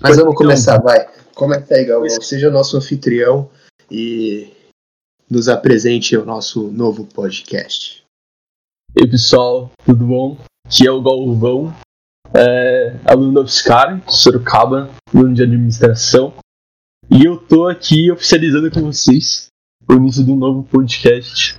[0.00, 1.08] Mas vamos começar, vai.
[1.34, 2.08] Começa aí, Galvão.
[2.20, 3.50] Seja o nosso anfitrião
[3.90, 4.52] e
[5.28, 8.04] nos apresente o nosso novo podcast.
[8.94, 10.38] E aí, pessoal, tudo bom?
[10.66, 11.74] Aqui é o Galvão,
[12.32, 16.34] é, aluno da UFSCar, Sorocaba, aluno de administração.
[17.10, 19.48] E eu tô aqui oficializando com vocês
[19.88, 21.56] o início de um novo podcast,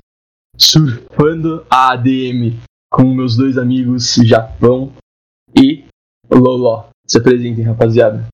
[0.57, 2.59] Surfando a ADM,
[2.91, 4.93] com meus dois amigos Japão
[5.55, 5.85] e
[6.29, 6.89] Loló.
[7.09, 8.27] Se apresentem, rapaziada.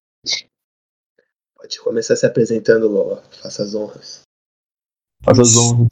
[1.56, 3.22] Pode começar se apresentando, Loló.
[3.42, 4.24] Faça as honras.
[5.24, 5.88] Faça as honras.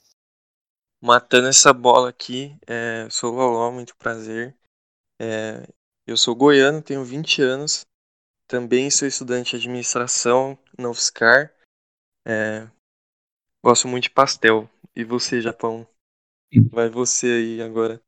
[1.01, 4.53] Matando essa bola aqui, é, sou o Loló, muito prazer.
[5.17, 5.65] É,
[6.05, 7.85] eu sou goiano, tenho 20 anos.
[8.49, 11.55] Também sou estudante de administração na UFSCar.
[12.27, 12.67] É,
[13.63, 14.69] gosto muito de pastel.
[14.93, 15.87] E você, Japão?
[16.69, 18.01] Vai você aí agora.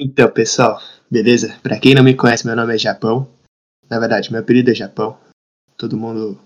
[0.00, 0.80] Então, pessoal,
[1.10, 1.58] beleza?
[1.60, 3.28] Pra quem não me conhece, meu nome é Japão.
[3.90, 5.18] Na verdade, meu apelido é Japão.
[5.76, 6.38] Todo mundo,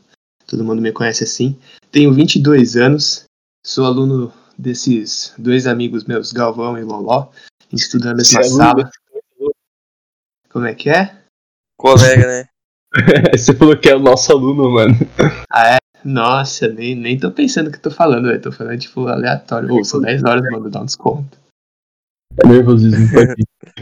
[0.47, 1.59] todo mundo me conhece assim.
[1.91, 3.25] Tenho 22 anos.
[3.63, 7.29] Sou aluno desses dois amigos meus, Galvão e Loló,
[7.71, 8.91] estudando nessa sala.
[10.49, 11.15] Como é que é?
[11.77, 12.49] Colega, né?
[13.37, 14.95] Você falou que é o nosso aluno, mano.
[15.51, 15.77] Ah, é?
[16.03, 18.41] Nossa, nem, nem tô pensando o que tô falando, velho.
[18.41, 19.75] Tô falando, tipo, aleatório.
[19.75, 21.42] Ô, são 10 horas, mano, dá um desconto.
[22.39, 23.09] É nervosismo,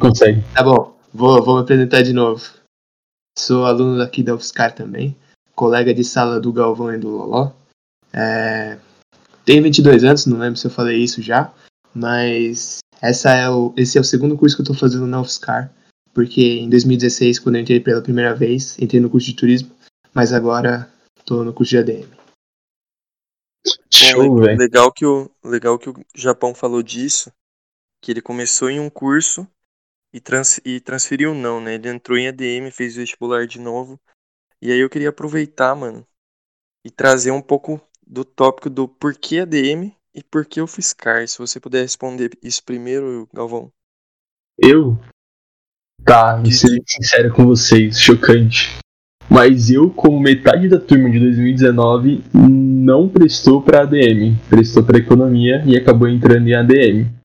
[0.01, 0.43] consegue.
[0.55, 2.43] Tá bom, vou, vou me apresentar de novo.
[3.39, 5.17] Sou aluno daqui da UFSCar também,
[5.55, 7.53] colega de sala do Galvão e do Loló.
[8.13, 8.77] É...
[9.45, 11.53] Tenho 22 anos, não lembro se eu falei isso já,
[11.95, 15.73] mas essa é o, esse é o segundo curso que eu tô fazendo na UFSCar,
[16.13, 19.71] porque em 2016, quando eu entrei pela primeira vez, entrei no curso de turismo,
[20.13, 20.91] mas agora
[21.25, 22.09] tô no curso de ADM.
[23.93, 24.59] Show, velho.
[24.59, 27.31] legal que o legal que o Japão falou disso,
[28.01, 29.47] que ele começou em um curso
[30.13, 31.75] e, trans, e transferiu não, né?
[31.75, 34.01] Ele entrou em ADM, fez vestibular de novo.
[34.61, 36.07] E aí eu queria aproveitar, mano,
[36.85, 41.27] e trazer um pouco do tópico do porquê ADM e por que o Fiscar.
[41.27, 43.73] Se você puder responder isso primeiro, Galvão.
[44.59, 44.99] Eu?
[46.05, 48.79] Tá, vou ser sincero com vocês, chocante.
[49.29, 55.63] Mas eu, como metade da turma de 2019, não prestou pra ADM, prestou pra economia
[55.65, 57.20] e acabou entrando em ADM.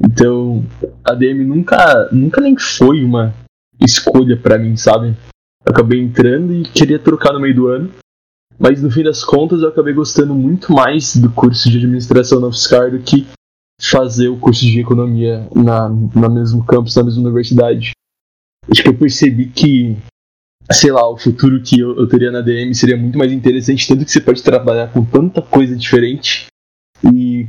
[0.00, 0.64] Então,
[1.04, 3.34] ADM nunca, nunca nem foi uma
[3.80, 5.16] escolha pra mim, sabe?
[5.64, 7.90] Eu acabei entrando e queria trocar no meio do ano.
[8.58, 12.46] Mas no fim das contas eu acabei gostando muito mais do curso de administração na
[12.46, 13.26] UFSCar do que
[13.80, 17.92] fazer o curso de economia na, na mesmo campus, na mesma universidade.
[18.70, 19.96] Acho que eu percebi que,
[20.72, 24.04] sei lá, o futuro que eu, eu teria na DM seria muito mais interessante, tanto
[24.04, 26.46] que você pode trabalhar com tanta coisa diferente.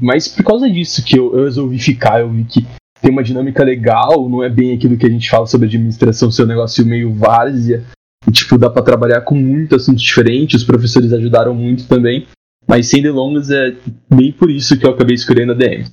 [0.02, 2.66] Mas por causa disso que eu, eu resolvi ficar, eu vi que
[3.02, 6.44] tem uma dinâmica legal, não é bem aquilo que a gente fala sobre administração, ser
[6.44, 7.86] um negócio meio várzea.
[8.28, 12.28] E, tipo, dá pra trabalhar com muitos assuntos diferentes, os professores ajudaram muito também.
[12.68, 13.72] Mas sem delongas, é
[14.14, 15.90] bem por isso que eu acabei escolhendo a DM.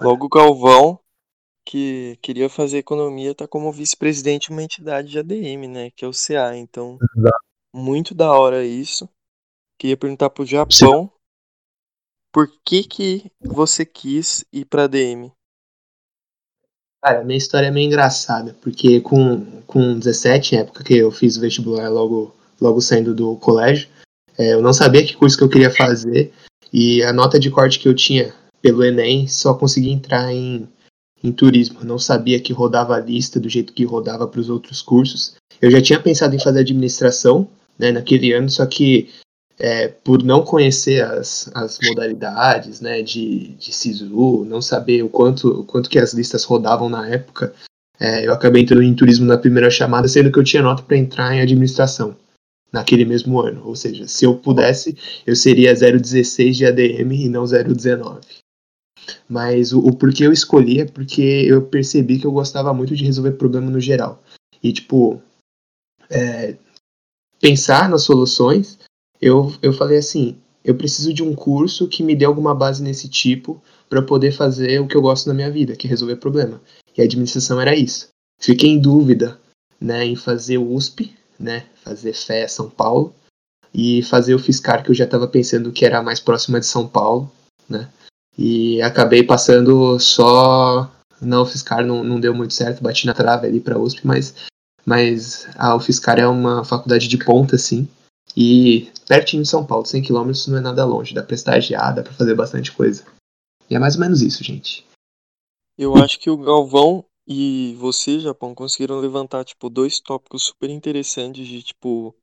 [0.00, 0.98] Logo o Galvão,
[1.64, 5.90] que queria fazer economia, tá como vice-presidente de uma entidade de ADM, né?
[5.96, 6.56] Que é o CA.
[6.56, 6.98] Então,
[7.72, 9.08] muito da hora isso.
[9.78, 11.10] Queria perguntar pro Japão
[12.32, 15.30] por que que você quis ir pra ADM?
[17.04, 21.40] Cara, minha história é meio engraçada, porque com, com 17, época que eu fiz o
[21.40, 23.88] vestibular logo, logo saindo do colégio,
[24.38, 26.32] é, eu não sabia que curso que eu queria fazer,
[26.72, 28.32] e a nota de corte que eu tinha
[28.62, 30.66] pelo Enem só conseguia entrar em,
[31.22, 31.80] em turismo.
[31.80, 35.34] Eu não sabia que rodava a lista do jeito que rodava para os outros cursos.
[35.60, 39.10] Eu já tinha pensado em fazer administração né, naquele ano, só que
[39.58, 45.60] é, por não conhecer as, as modalidades né, de, de SISU, não saber o quanto,
[45.60, 47.54] o quanto que as listas rodavam na época,
[48.00, 50.96] é, eu acabei entrando em turismo na primeira chamada, sendo que eu tinha nota para
[50.96, 52.16] entrar em administração
[52.72, 53.62] naquele mesmo ano.
[53.64, 54.96] Ou seja, se eu pudesse,
[55.26, 58.20] eu seria 016 de ADM e não 019.
[59.28, 63.04] Mas o, o porquê eu escolhi é porque eu percebi que eu gostava muito de
[63.04, 64.22] resolver problema no geral.
[64.62, 65.20] E, tipo,
[66.10, 66.56] é,
[67.40, 68.78] pensar nas soluções,
[69.22, 73.08] eu, eu falei assim: eu preciso de um curso que me dê alguma base nesse
[73.08, 76.60] tipo para poder fazer o que eu gosto na minha vida, que é resolver problema.
[76.96, 78.08] E a administração era isso.
[78.40, 79.38] Fiquei em dúvida
[79.80, 83.14] né, em fazer o USP, né, fazer Fé São Paulo,
[83.72, 86.86] e fazer o Fiscar, que eu já estava pensando que era mais próxima de São
[86.86, 87.30] Paulo,
[87.68, 87.88] né?
[88.36, 90.90] E acabei passando só.
[91.20, 94.34] Não, o Fiscar não, não deu muito certo, bati na trave ali para USP, mas,
[94.84, 97.88] mas a UFSCar é uma faculdade de ponta, assim,
[98.36, 102.02] e pertinho de São Paulo, 100 km não é nada longe, dá pra estagiar, dá
[102.02, 103.04] pra fazer bastante coisa.
[103.68, 104.86] E é mais ou menos isso, gente.
[105.76, 111.46] Eu acho que o Galvão e você, Japão, conseguiram levantar, tipo, dois tópicos super interessantes
[111.46, 112.14] de, tipo,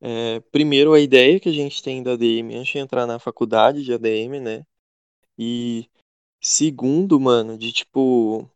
[0.00, 3.84] é, primeiro a ideia que a gente tem da ADM antes de entrar na faculdade
[3.84, 4.64] de ADM, né?
[5.36, 5.88] E
[6.40, 8.48] segundo, mano, de, tipo,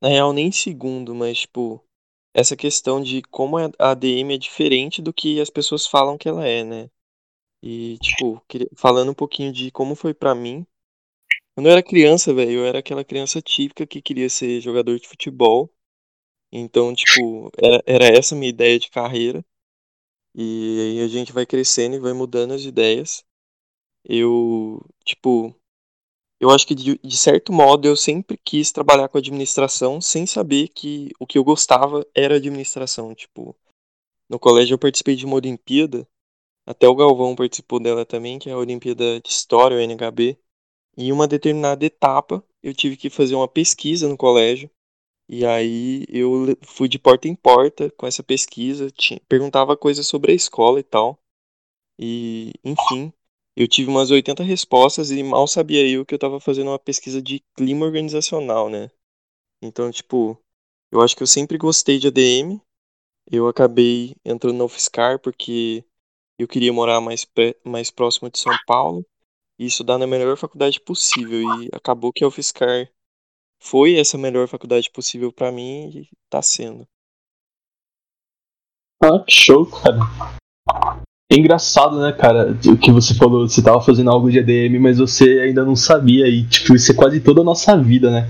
[0.00, 1.82] na real nem segundo, mas, tipo,
[2.38, 6.46] essa questão de como a ADM é diferente do que as pessoas falam que ela
[6.46, 6.90] é, né?
[7.62, 8.42] E, tipo,
[8.76, 10.66] falando um pouquinho de como foi para mim.
[11.54, 15.08] Quando eu era criança, velho, eu era aquela criança típica que queria ser jogador de
[15.08, 15.68] futebol.
[16.52, 19.44] Então, tipo, era, era essa minha ideia de carreira.
[20.34, 23.24] E aí a gente vai crescendo e vai mudando as ideias.
[24.04, 25.54] Eu, tipo,
[26.40, 30.68] eu acho que de, de certo modo eu sempre quis trabalhar com administração sem saber
[30.68, 33.14] que o que eu gostava era administração.
[33.14, 33.56] Tipo,
[34.28, 36.06] no colégio eu participei de uma Olimpíada
[36.68, 40.38] até o Galvão participou dela também, que é a Olimpíada de História, o NHB.
[40.98, 44.70] Em uma determinada etapa, eu tive que fazer uma pesquisa no colégio.
[45.26, 50.32] E aí eu fui de porta em porta com essa pesquisa, tinha, perguntava coisas sobre
[50.32, 51.18] a escola e tal.
[51.98, 53.14] E, enfim,
[53.58, 57.20] eu tive umas 80 respostas e mal sabia eu que eu estava fazendo uma pesquisa
[57.20, 58.88] de clima organizacional, né?
[59.60, 60.40] Então, tipo,
[60.92, 62.60] eu acho que eu sempre gostei de ADM.
[63.28, 65.84] Eu acabei entrando na UFSCar porque
[66.38, 67.26] eu queria morar mais,
[67.64, 69.04] mais próximo de São Paulo
[69.58, 71.40] e estudar na melhor faculdade possível.
[71.60, 72.88] E acabou que a UFSCar
[73.58, 76.86] foi essa melhor faculdade possível para mim e tá sendo.
[79.02, 79.98] Ah, show, cara.
[81.30, 84.98] É engraçado, né, cara, o que você falou, você tava fazendo algo de ADM, mas
[84.98, 88.28] você ainda não sabia, e tipo, isso é quase toda a nossa vida, né?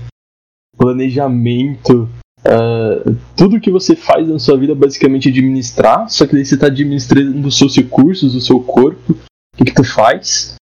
[0.77, 2.09] Planejamento,
[2.39, 6.55] Uh, tudo que você faz na sua vida basicamente é administrar, só que daí você
[6.55, 10.55] está administrando os seus recursos, o seu corpo, o que, que tu faz.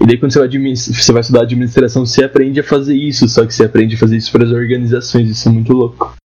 [0.00, 3.46] E daí quando você vai, você vai estudar administração, você aprende a fazer isso, só
[3.46, 6.16] que você aprende a fazer isso para as organizações, isso é muito louco.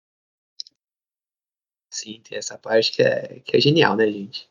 [1.91, 4.49] Sim, tem essa parte que é, que é genial, né, gente?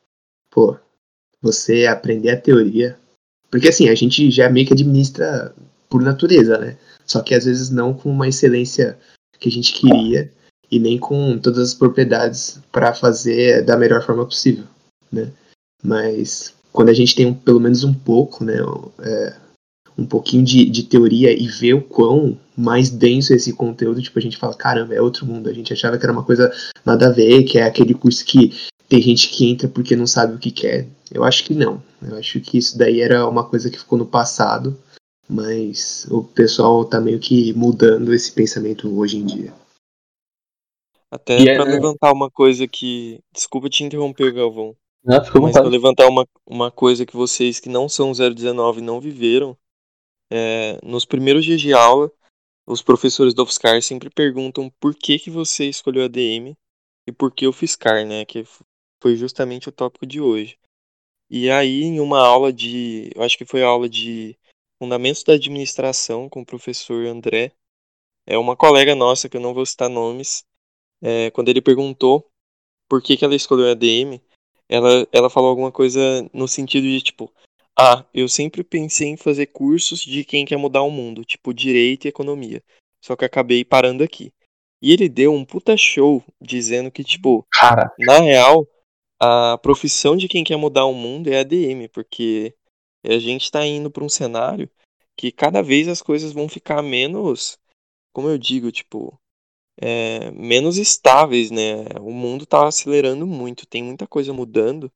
[0.49, 0.77] Pô,
[1.41, 2.97] você aprender a teoria.
[3.49, 5.53] Porque assim, a gente já meio que administra
[5.89, 6.77] por natureza, né?
[7.05, 8.97] Só que às vezes não com uma excelência
[9.39, 10.31] que a gente queria
[10.71, 14.65] e nem com todas as propriedades para fazer da melhor forma possível,
[15.11, 15.31] né?
[15.83, 18.57] Mas quando a gente tem um, pelo menos um pouco, né,
[19.01, 19.35] é,
[19.97, 24.19] um pouquinho de, de teoria e vê o quão mais denso é esse conteúdo, tipo,
[24.19, 25.49] a gente fala, caramba, é outro mundo.
[25.49, 26.51] A gente achava que era uma coisa
[26.85, 28.53] nada a ver, que é aquele curso que
[28.89, 30.87] tem gente que entra porque não sabe o que quer.
[31.11, 31.81] Eu acho que não.
[32.01, 34.77] Eu acho que isso daí era uma coisa que ficou no passado
[35.29, 39.53] mas o pessoal tá meio que mudando esse pensamento hoje em dia.
[41.11, 41.73] Até para é...
[41.75, 43.19] levantar uma coisa que.
[43.31, 44.75] Desculpa te interromper, Galvão.
[45.03, 49.55] Não, mas para levantar uma, uma coisa que vocês que não são 019 não viveram,
[50.31, 52.11] é, nos primeiros dias de aula,
[52.67, 56.53] os professores do UFSCar sempre perguntam por que, que você escolheu a DM
[57.07, 58.25] e por que o FISCAR, né?
[58.25, 58.45] Que
[59.01, 60.57] foi justamente o tópico de hoje.
[61.29, 63.11] E aí, em uma aula de.
[63.15, 64.37] Eu acho que foi a aula de
[64.81, 67.51] Fundamentos da Administração com o professor André.
[68.25, 70.43] É uma colega nossa, que eu não vou citar nomes,
[71.01, 72.29] é, quando ele perguntou
[72.87, 74.21] por que, que ela escolheu a ADM,
[74.67, 75.99] ela, ela falou alguma coisa
[76.33, 77.31] no sentido de tipo,
[77.77, 82.05] ah, eu sempre pensei em fazer cursos de quem quer mudar o mundo, tipo direito
[82.05, 82.63] e economia.
[83.03, 84.33] Só que acabei parando aqui.
[84.81, 87.91] E ele deu um puta show dizendo que, tipo, Cara.
[87.99, 88.67] na real,
[89.19, 92.55] a profissão de quem quer mudar o mundo é ADM, porque
[93.03, 94.69] e a gente está indo para um cenário
[95.15, 97.57] que cada vez as coisas vão ficar menos,
[98.13, 99.19] como eu digo, tipo,
[99.81, 101.85] é, menos estáveis, né?
[102.01, 104.91] O mundo está acelerando muito, tem muita coisa mudando.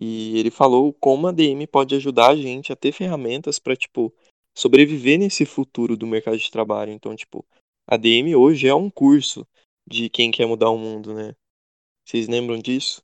[0.00, 4.12] E ele falou como a DM pode ajudar a gente a ter ferramentas para, tipo,
[4.54, 6.92] sobreviver nesse futuro do mercado de trabalho.
[6.92, 7.44] Então, tipo,
[7.86, 9.46] a DM hoje é um curso
[9.86, 11.34] de quem quer mudar o mundo, né?
[12.04, 13.02] Vocês lembram disso?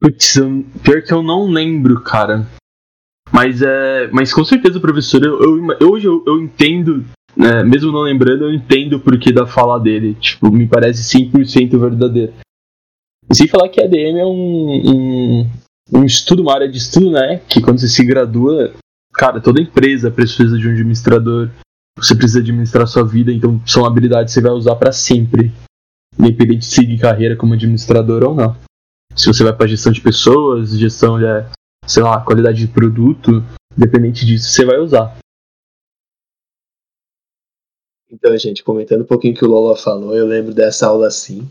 [0.00, 0.34] Putz,
[0.82, 2.46] pior que eu não lembro, cara.
[3.32, 7.04] Mas, é, mas com certeza, professor, eu, eu, hoje eu, eu entendo,
[7.36, 10.14] né, mesmo não lembrando, eu entendo o porquê da fala dele.
[10.14, 12.32] Tipo, me parece 100% verdadeiro.
[13.30, 15.50] E sem falar que a ADM é um, um,
[15.92, 17.40] um estudo, uma área de estudo, né?
[17.48, 18.72] Que quando você se gradua,
[19.12, 21.50] cara, toda empresa precisa de um administrador.
[21.98, 25.52] Você precisa administrar sua vida, então são habilidades que você vai usar para sempre.
[26.18, 28.56] Independente de seguir carreira como administrador ou não.
[29.18, 31.24] Se você vai para gestão de pessoas, gestão de
[31.88, 33.42] sei lá, qualidade de produto,
[33.76, 35.18] independente disso, você vai usar.
[38.08, 41.50] Então, gente, comentando um pouquinho que o Lola falou, eu lembro dessa aula assim.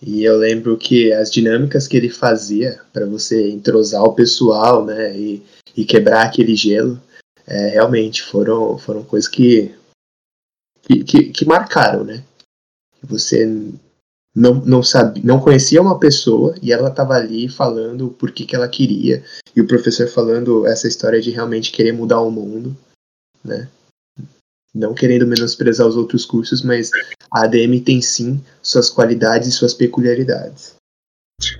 [0.00, 5.16] E eu lembro que as dinâmicas que ele fazia para você entrosar o pessoal, né,
[5.18, 5.42] e,
[5.76, 7.00] e quebrar aquele gelo,
[7.46, 9.74] é, realmente foram, foram coisas que,
[10.82, 12.24] que, que, que marcaram, né?
[13.02, 13.46] Você
[14.36, 18.54] não, não sabia, não conhecia uma pessoa e ela estava ali falando por que, que
[18.54, 19.24] ela queria
[19.56, 22.76] e o professor falando essa história de realmente querer mudar o mundo,
[23.42, 23.66] né?
[24.74, 26.90] Não querendo menosprezar os outros cursos, mas
[27.32, 30.74] a ADM tem sim suas qualidades e suas peculiaridades.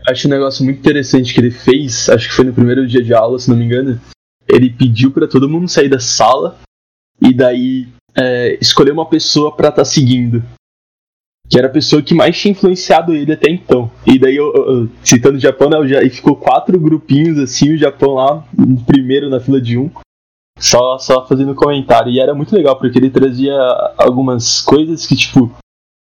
[0.06, 3.14] Acho um negócio muito interessante que ele fez, acho que foi no primeiro dia de
[3.14, 3.98] aula, se não me engano.
[4.46, 6.58] Ele pediu para todo mundo sair da sala
[7.22, 10.44] e daí é, escolher uma pessoa para estar tá seguindo
[11.48, 13.90] que era a pessoa que mais tinha influenciado ele até então.
[14.04, 17.78] E daí, eu, eu, citando o Japão, né, já, e ficou quatro grupinhos assim, o
[17.78, 18.44] Japão lá,
[18.86, 19.90] primeiro na fila de um,
[20.58, 22.10] só, só fazendo comentário.
[22.12, 23.54] E era muito legal, porque ele trazia
[23.96, 25.54] algumas coisas que, tipo,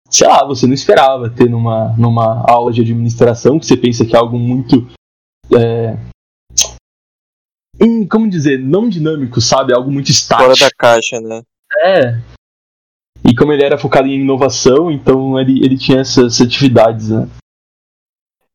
[0.09, 4.15] sei lá, você não esperava ter numa, numa aula de administração, que você pensa que
[4.15, 4.87] é algo muito.
[5.55, 5.95] É,
[7.79, 9.73] hum, como dizer, não dinâmico, sabe?
[9.73, 10.55] Algo muito estático.
[10.55, 11.43] Fora da caixa, né?
[11.83, 12.19] É,
[13.27, 17.27] e como ele era focado em inovação, então ele, ele tinha essas atividades, né?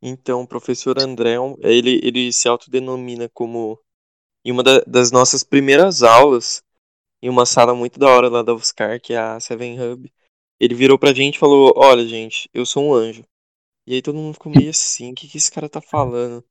[0.01, 3.79] Então, o professor André, ele, ele se autodenomina como
[4.45, 6.63] em uma da, das nossas primeiras aulas,
[7.23, 10.11] em uma sala muito da hora lá da UFSCar, que é a Seven Hub,
[10.59, 13.25] ele virou pra gente e falou, olha gente, eu sou um anjo.
[13.87, 16.45] E aí todo mundo ficou meio assim, o que, que esse cara tá falando?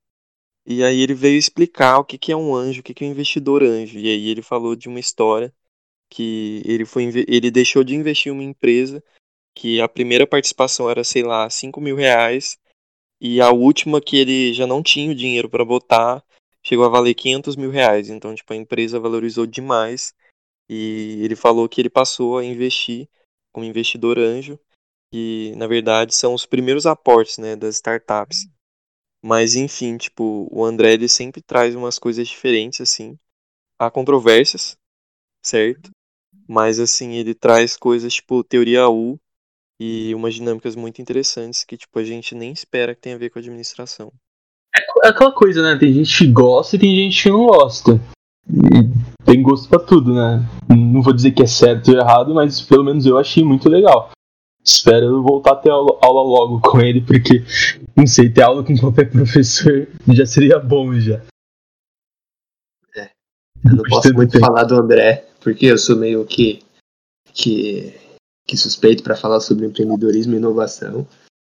[0.66, 3.08] E aí ele veio explicar o que, que é um anjo, o que, que é
[3.08, 3.98] um investidor anjo.
[3.98, 5.54] E aí ele falou de uma história
[6.10, 9.04] que ele foi ele deixou de investir em uma empresa
[9.56, 12.58] que a primeira participação era, sei lá, 5 mil reais
[13.22, 16.24] e a última que ele já não tinha o dinheiro para botar
[16.64, 18.10] chegou a valer 500 mil reais.
[18.10, 20.14] Então, tipo, a empresa valorizou demais
[20.70, 23.10] e ele falou que ele passou a investir
[23.52, 24.60] como investidor anjo
[25.12, 28.48] que na verdade são os primeiros aportes, né, das startups.
[29.22, 33.18] Mas enfim, tipo, o André ele sempre traz umas coisas diferentes assim.
[33.78, 34.78] Há controvérsias,
[35.44, 35.90] certo?
[36.50, 39.20] Mas assim, ele traz coisas tipo teoria U
[39.80, 43.30] e umas dinâmicas muito interessantes que tipo a gente nem espera que tenha a ver
[43.30, 44.12] com administração.
[45.04, 45.80] É aquela coisa, né?
[45.80, 48.02] Tem gente que gosta e tem gente que não gosta.
[48.50, 50.44] E tem gosto para tudo, né?
[50.68, 54.10] Não vou dizer que é certo ou errado, mas pelo menos eu achei muito legal.
[54.64, 57.44] Espero voltar a ter aula logo com ele, porque
[57.96, 61.22] não sei, ter aula com qualquer professor já seria bom já.
[63.66, 64.46] Eu não posso muito tempo.
[64.46, 66.64] falar do André, porque eu sou meio que
[67.34, 67.94] que,
[68.46, 71.08] que suspeito para falar sobre empreendedorismo e inovação,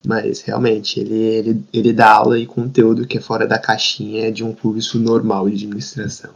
[0.06, 4.44] mas realmente ele, ele, ele dá aula e conteúdo que é fora da caixinha de
[4.44, 6.34] um curso normal de administração.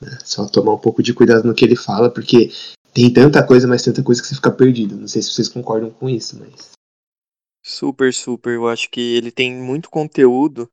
[0.00, 0.18] Né?
[0.24, 2.50] Só tomar um pouco de cuidado no que ele fala, porque
[2.92, 4.96] tem tanta coisa, mas tanta coisa que você fica perdido.
[4.96, 6.72] Não sei se vocês concordam com isso, mas.
[7.64, 8.54] Super, super.
[8.54, 10.68] Eu acho que ele tem muito conteúdo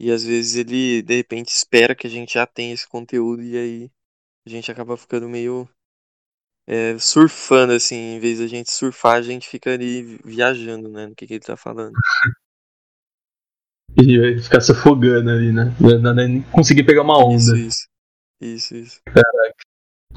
[0.00, 3.56] e às vezes ele de repente espera que a gente já tenha esse conteúdo e
[3.56, 3.90] aí
[4.46, 5.68] a gente acaba ficando meio
[6.66, 11.14] é, surfando, assim, em vez da gente surfar, a gente fica ali viajando, né, no
[11.14, 11.92] que, que ele tá falando.
[14.00, 15.74] E vai ficar se afogando ali, né?
[15.78, 17.36] Não, nem conseguir pegar uma onda.
[17.36, 17.86] Isso, isso.
[18.40, 19.00] Isso, isso.
[19.04, 19.54] Caraca.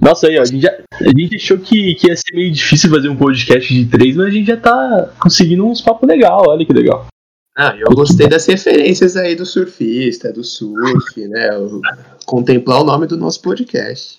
[0.01, 2.89] Nossa, aí, ó, a gente, já, a gente achou que, que ia ser meio difícil
[2.89, 6.65] fazer um podcast de três, mas a gente já tá conseguindo uns papos legal, olha
[6.65, 7.07] que legal.
[7.57, 11.57] Ah, eu gostei das referências aí do surfista, do surf, né?
[11.57, 11.79] O,
[12.25, 14.17] contemplar o nome do nosso podcast.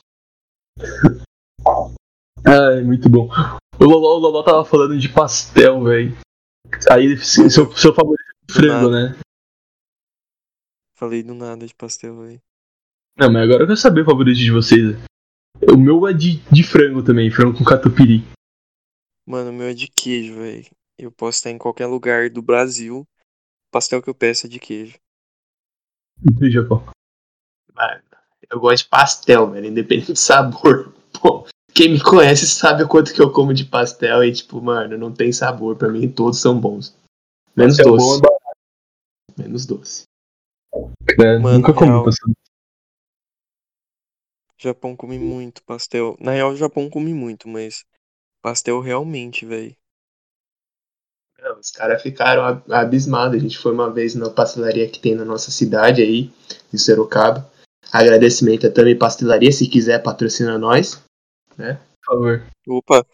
[2.46, 3.28] Ai, muito bom.
[3.78, 6.16] O Loló, o Loló tava falando de pastel, velho.
[6.90, 9.18] Aí, seu, seu favorito é frango, né?
[10.94, 12.40] Falei do nada de pastel, velho.
[13.18, 14.96] Não, mas agora eu quero saber o favorito de vocês.
[15.70, 18.24] O meu é de, de frango também, frango com catupiry.
[19.26, 20.64] Mano, o meu é de queijo, velho.
[20.98, 23.06] Eu posso estar em qualquer lugar do Brasil.
[23.76, 24.98] Pastel que eu peço é de queijo.
[26.18, 26.82] Do Japão.
[27.74, 28.02] Mano,
[28.48, 30.94] eu gosto de pastel, velho, independente do sabor.
[31.20, 34.96] Pô, quem me conhece sabe o quanto que eu como de pastel e, tipo, mano,
[34.96, 35.76] não tem sabor.
[35.76, 36.96] Pra mim, todos são bons.
[37.54, 38.22] Menos pastel doce.
[38.22, 38.38] Bom,
[39.36, 40.04] é Menos doce.
[41.20, 42.32] É, mano, nunca comi pastel.
[44.56, 46.16] Japão come muito pastel.
[46.18, 47.84] Na real, o Japão come muito, mas
[48.40, 49.76] pastel realmente, velho.
[51.60, 53.36] Os caras ficaram abismados.
[53.36, 56.30] A gente foi uma vez na pastelaria que tem na nossa cidade aí,
[56.72, 57.48] em Sorocaba.
[57.92, 61.02] Agradecimento a também Pastelaria, se quiser patrocina nós,
[61.56, 61.78] né?
[62.04, 62.42] Por favor.
[62.68, 63.06] Opa.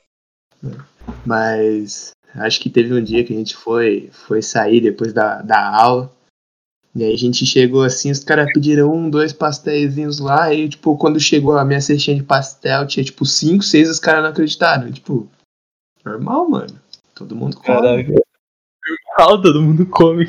[1.27, 5.77] Mas acho que teve um dia que a gente foi, foi sair depois da, da
[5.77, 6.11] aula.
[6.95, 10.97] E aí a gente chegou assim, os caras pediram um, dois pastéis lá, e tipo,
[10.99, 14.93] quando chegou a minha cestinha de pastel, tinha tipo cinco, seis, os caras não acreditaram.
[14.93, 15.31] Tipo,
[16.05, 16.82] normal, mano.
[17.15, 17.67] Todo mundo come.
[17.67, 18.13] Caraca.
[19.19, 20.25] Normal, todo mundo come.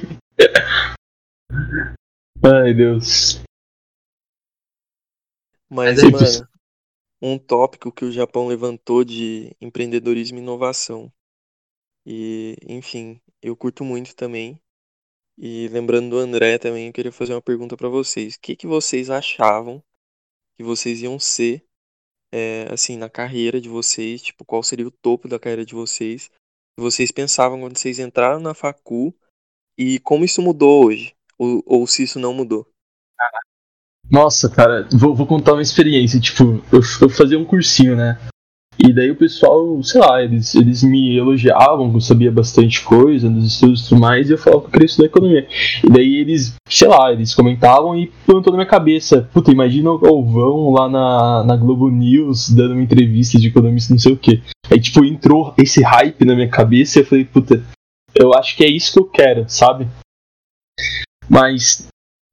[2.44, 3.42] Ai, Deus.
[5.70, 6.50] Mas, Mas é mano,
[7.22, 11.12] um tópico que o Japão levantou de empreendedorismo e inovação.
[12.06, 14.60] E, enfim, eu curto muito também.
[15.38, 18.36] E lembrando do André também, eu queria fazer uma pergunta para vocês.
[18.36, 19.82] O que, que vocês achavam
[20.58, 21.66] que vocês iam ser,
[22.32, 24.22] é, assim, na carreira de vocês?
[24.22, 26.30] Tipo, qual seria o topo da carreira de vocês?
[26.78, 29.14] Vocês pensavam quando vocês entraram na facu
[29.78, 31.14] e como isso mudou hoje?
[31.38, 32.66] Ou, ou se isso não mudou?
[34.10, 36.20] Nossa, cara, vou, vou contar uma experiência.
[36.20, 38.18] Tipo, eu, eu fazia um cursinho, né?
[38.78, 43.30] E daí o pessoal, sei lá, eles, eles me elogiavam que eu sabia bastante coisa
[43.30, 45.48] nos estudos e tudo mais, e eu falava que eu queria estudar economia.
[45.84, 50.00] E daí eles, sei lá, eles comentavam e plantou na minha cabeça, puta, imagina o
[50.00, 54.42] Galvão lá na, na Globo News dando uma entrevista de economista, não sei o que.
[54.72, 57.64] Aí, tipo, entrou esse hype na minha cabeça e eu falei, puta,
[58.16, 59.88] eu acho que é isso que eu quero, sabe?
[61.30, 61.88] Mas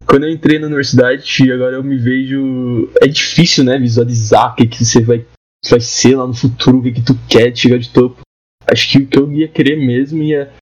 [0.06, 2.90] quando eu entrei na universidade, agora eu me vejo.
[3.00, 3.78] É difícil, né?
[3.78, 5.24] Visualizar o que, que você vai,
[5.68, 8.20] vai ser lá no futuro, o que, que tu quer chegar de topo.
[8.66, 10.52] Acho que o que eu ia querer mesmo ia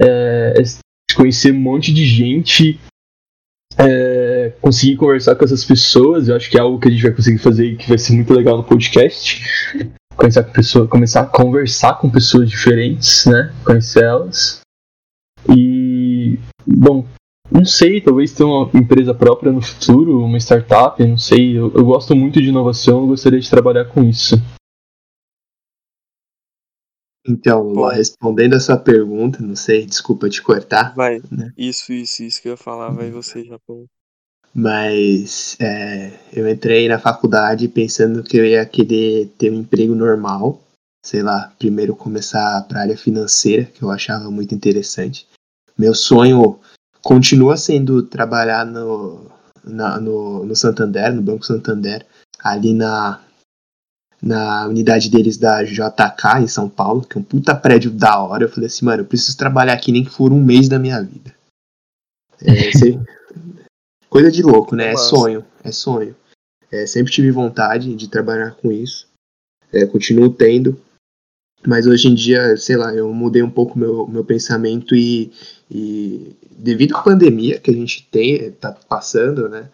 [0.00, 2.78] é, é conhecer um monte de gente,
[3.76, 6.28] é, conseguir conversar com essas pessoas.
[6.28, 8.12] Eu acho que é algo que a gente vai conseguir fazer e que vai ser
[8.12, 9.42] muito legal no podcast.
[10.18, 13.54] Começar com pessoa, começar a conversar com pessoas diferentes, né?
[13.64, 14.62] Conhecer elas.
[15.48, 17.06] E, bom,
[17.48, 21.56] não sei, talvez ter uma empresa própria no futuro, uma startup, não sei.
[21.56, 24.34] Eu, eu gosto muito de inovação, eu gostaria de trabalhar com isso.
[27.24, 30.96] Então, Bom, respondendo a sua pergunta, não sei, desculpa te cortar.
[30.96, 31.52] Vai, né?
[31.56, 33.86] isso, isso, isso que eu ia falar, vai você, Japão.
[34.54, 40.60] Mas é, eu entrei na faculdade pensando que eu ia querer ter um emprego normal,
[41.04, 45.26] sei lá, primeiro começar para a área financeira, que eu achava muito interessante.
[45.76, 46.58] Meu sonho
[47.02, 49.30] continua sendo trabalhar no,
[49.64, 52.04] na, no, no Santander, no Banco Santander,
[52.42, 53.20] ali na,
[54.20, 58.44] na unidade deles da JK em São Paulo, que é um puta prédio da hora.
[58.44, 61.00] Eu falei assim, mano, eu preciso trabalhar aqui nem que for um mês da minha
[61.02, 61.36] vida.
[62.40, 62.70] É,
[64.08, 64.92] coisa de louco, né?
[64.92, 66.14] É sonho, é sonho.
[66.70, 69.08] É, sempre tive vontade de trabalhar com isso.
[69.72, 70.80] É, continuo tendo.
[71.66, 75.32] Mas hoje em dia, sei lá, eu mudei um pouco meu, meu pensamento e,
[75.70, 79.68] e devido à pandemia que a gente tem, tá passando, né?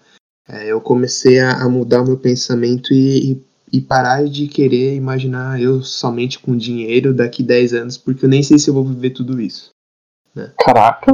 [0.48, 4.94] É, eu comecei a, a, mudar o meu pensamento e, e, e, parar de querer
[4.94, 8.84] imaginar eu somente com dinheiro daqui 10 anos, porque eu nem sei se eu vou
[8.84, 9.70] viver tudo isso.
[10.34, 10.52] Né?
[10.58, 11.12] Caraca!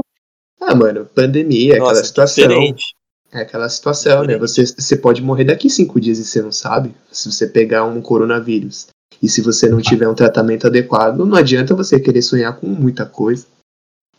[0.61, 2.49] Ah, mano, pandemia, Nossa, aquela situação.
[2.49, 2.95] Diferente.
[3.33, 4.37] É aquela situação, né?
[4.37, 6.95] Você, você pode morrer daqui cinco dias e você não sabe.
[7.13, 8.89] Se você pegar um coronavírus.
[9.23, 13.05] E se você não tiver um tratamento adequado, não adianta você querer sonhar com muita
[13.05, 13.45] coisa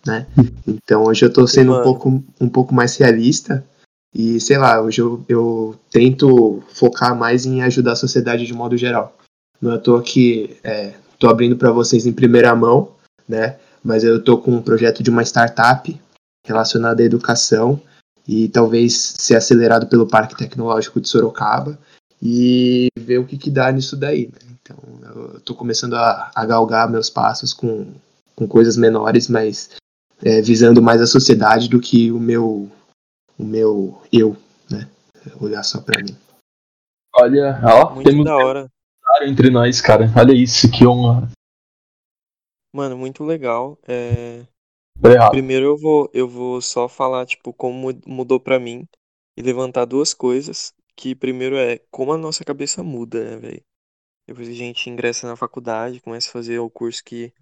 [0.06, 0.28] né?
[0.68, 3.64] Então hoje eu tô sendo um pouco, um pouco mais realista
[4.14, 8.76] e, sei lá, hoje eu, eu tento focar mais em ajudar a sociedade de modo
[8.76, 9.18] geral.
[9.62, 12.92] Não é à toa que é, tô abrindo para vocês em primeira mão,
[13.28, 13.58] né?
[13.84, 16.00] Mas eu tô com um projeto de uma startup
[16.46, 17.80] relacionada à educação
[18.28, 21.78] e talvez ser acelerado pelo Parque Tecnológico de Sorocaba
[22.22, 24.28] e ver o que, que dá nisso daí.
[24.28, 24.58] Né?
[24.62, 24.78] Então,
[25.34, 27.94] eu tô começando a, a galgar meus passos com,
[28.36, 29.72] com coisas menores, mas
[30.24, 32.70] é, visando mais a sociedade do que o meu
[33.38, 34.38] o meu eu,
[34.70, 34.88] né?
[35.40, 36.16] Olhar só para mim.
[37.16, 38.68] Olha, ó, muito temos da hora.
[39.24, 40.06] entre nós, cara.
[40.16, 41.30] Olha isso, que honra.
[42.74, 43.78] Mano, muito legal.
[43.88, 44.46] É...
[45.30, 48.88] Primeiro eu vou eu vou só falar tipo como mudou para mim
[49.38, 53.64] e levantar duas coisas, que primeiro é como a nossa cabeça muda, né, velho?
[54.28, 57.34] Depois a gente ingressa na faculdade, começa a fazer o curso que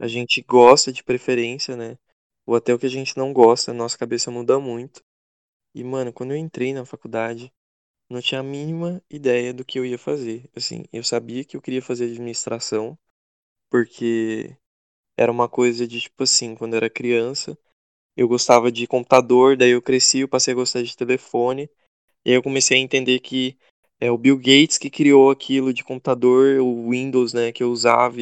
[0.00, 1.98] a gente gosta de preferência, né?
[2.46, 5.02] ou até o que a gente não gosta, nossa cabeça muda muito.
[5.74, 7.52] E, mano, quando eu entrei na faculdade,
[8.10, 10.50] não tinha a mínima ideia do que eu ia fazer.
[10.56, 12.98] Assim, eu sabia que eu queria fazer administração,
[13.70, 14.56] porque
[15.20, 17.58] era uma coisa de tipo assim, quando eu era criança,
[18.16, 21.68] eu gostava de computador, daí eu cresci, eu passei a gostar de telefone,
[22.24, 23.58] e aí eu comecei a entender que
[24.00, 28.16] é o Bill Gates que criou aquilo de computador, o Windows, né, que eu usava,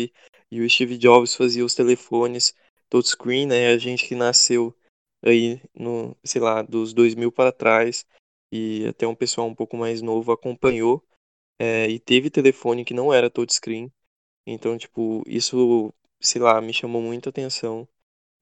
[0.50, 2.52] e o Steve Jobs fazia os telefones
[2.88, 3.68] touchscreen, né?
[3.68, 4.74] A gente que nasceu
[5.22, 8.04] aí no, sei lá, dos 2000 para trás
[8.50, 11.04] e até um pessoal um pouco mais novo acompanhou
[11.60, 13.92] é, e teve telefone que não era touchscreen.
[14.46, 17.88] Então, tipo, isso, sei lá, me chamou muita atenção.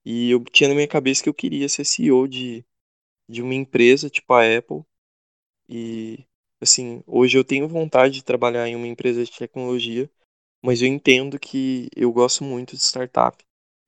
[0.05, 2.65] E eu tinha na minha cabeça que eu queria ser CEO de,
[3.29, 4.85] de uma empresa tipo a Apple.
[5.69, 6.25] E,
[6.61, 10.11] assim, hoje eu tenho vontade de trabalhar em uma empresa de tecnologia,
[10.63, 13.45] mas eu entendo que eu gosto muito de startup.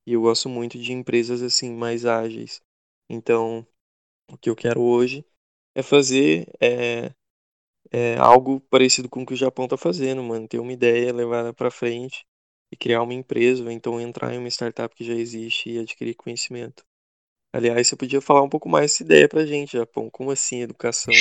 [0.06, 2.60] E eu gosto muito de empresas assim mais ágeis.
[3.10, 3.66] Então,
[4.32, 5.24] o que eu quero hoje
[5.74, 7.12] é fazer é,
[7.92, 10.48] é algo parecido com o que o Japão tá fazendo, mano.
[10.48, 12.26] Ter uma ideia, levar ela pra frente
[12.70, 16.14] e criar uma empresa, ou então entrar em uma startup que já existe e adquirir
[16.14, 16.84] conhecimento.
[17.52, 20.10] Aliás, você podia falar um pouco mais essa ideia pra gente, Japão.
[20.10, 21.14] Como assim educação?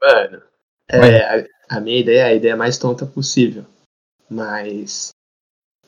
[0.00, 0.42] Mano,
[0.88, 3.64] é, a, a minha ideia é a ideia mais tonta possível.
[4.30, 5.10] Mas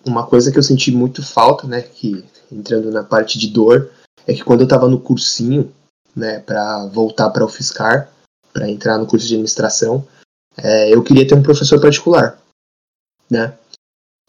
[0.05, 3.93] uma coisa que eu senti muito falta, né, que entrando na parte de dor,
[4.27, 5.73] é que quando eu tava no cursinho,
[6.15, 8.11] né, para voltar para o Fiscar,
[8.53, 10.07] para entrar no curso de administração,
[10.57, 12.41] é, eu queria ter um professor particular,
[13.31, 13.57] né,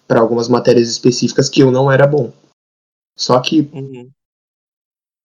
[0.07, 2.31] para algumas matérias específicas que eu não era bom.
[3.17, 4.09] Só que Uhum.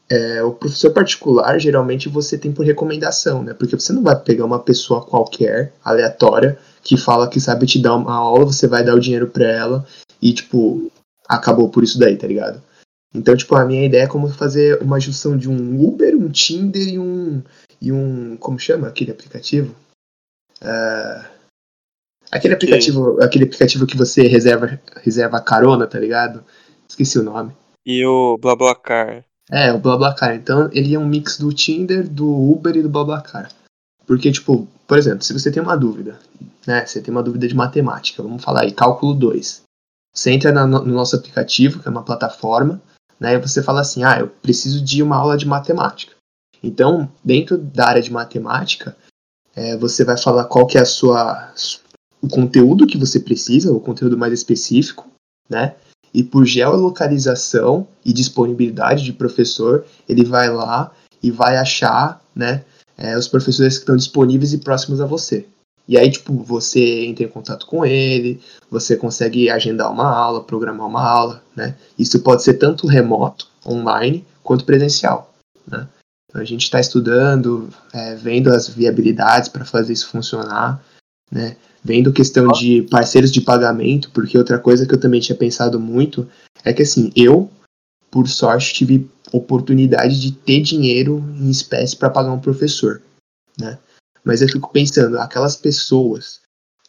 [0.09, 3.55] é, o professor particular geralmente você tem por recomendação, né?
[3.55, 7.97] Porque você não vai pegar uma pessoa qualquer, aleatória, que fala que sabe te dar
[7.97, 9.87] uma aula, você vai dar o dinheiro pra ela
[10.23, 10.91] e, tipo,
[11.29, 12.63] acabou por isso daí, tá ligado?
[13.13, 16.87] Então, tipo, a minha ideia é como fazer uma junção de um Uber, um Tinder
[16.87, 17.43] e um.
[17.81, 18.37] e um.
[18.37, 19.75] como chama aquele aplicativo?
[20.61, 21.31] Ah,
[22.31, 23.23] aquele aplicativo.
[23.23, 26.45] aquele aplicativo que você reserva, reserva carona, tá ligado?
[26.89, 27.53] Esqueci o nome.
[27.85, 29.25] E o BlaBlaCar.
[29.51, 30.35] É, o BlaBlaCar.
[30.35, 33.49] Então, ele é um mix do Tinder, do Uber e do BlaBlaCar.
[34.07, 36.19] Porque, tipo, por exemplo, se você tem uma dúvida,
[36.67, 36.85] né?
[36.85, 39.63] Você tem uma dúvida de matemática, vamos falar aí, cálculo 2.
[40.15, 42.81] Você entra na- no nosso aplicativo, que é uma plataforma,
[43.21, 43.35] né?
[43.35, 46.13] E você fala assim, ah, eu preciso de uma aula de matemática.
[46.63, 48.97] Então, dentro da área de matemática,
[49.55, 51.53] é, você vai falar qual que é a sua
[52.21, 55.09] o conteúdo que você precisa, o conteúdo mais específico,
[55.49, 55.75] né?
[56.13, 62.65] E por geolocalização e disponibilidade de professor, ele vai lá e vai achar, né,
[62.97, 65.47] é, os professores que estão disponíveis e próximos a você.
[65.89, 70.87] E aí, tipo, você entra em contato com ele, você consegue agendar uma aula, programar
[70.87, 71.77] uma aula, né?
[71.97, 75.33] Isso pode ser tanto remoto, online, quanto presencial,
[75.67, 75.87] né?
[76.29, 80.83] Então a gente está estudando, é, vendo as viabilidades para fazer isso funcionar,
[81.31, 81.57] né?
[81.87, 86.29] Vendo questão de parceiros de pagamento, porque outra coisa que eu também tinha pensado muito
[86.65, 87.49] é que assim, eu,
[88.11, 93.01] por sorte, tive oportunidade de ter dinheiro em espécie para pagar um professor,
[93.57, 93.79] né?
[94.25, 96.41] Mas eu fico pensando, aquelas pessoas,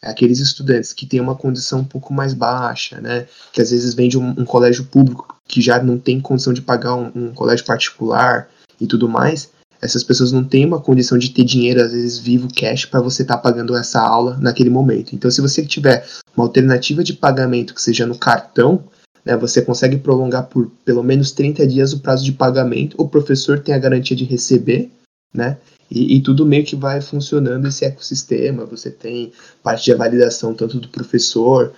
[0.02, 3.28] aqueles estudantes que têm uma condição um pouco mais baixa, né?
[3.52, 6.60] Que às vezes vem de um, um colégio público que já não tem condição de
[6.60, 11.30] pagar um, um colégio particular e tudo mais, essas pessoas não têm uma condição de
[11.30, 15.14] ter dinheiro, às vezes vivo cash, para você estar pagando essa aula naquele momento.
[15.14, 18.84] Então, se você tiver uma alternativa de pagamento que seja no cartão,
[19.24, 23.60] né, você consegue prolongar por pelo menos 30 dias o prazo de pagamento, o professor
[23.60, 24.90] tem a garantia de receber,
[25.32, 25.58] né?
[25.90, 28.66] E, e tudo meio que vai funcionando esse ecossistema.
[28.66, 31.72] Você tem parte de validação tanto do professor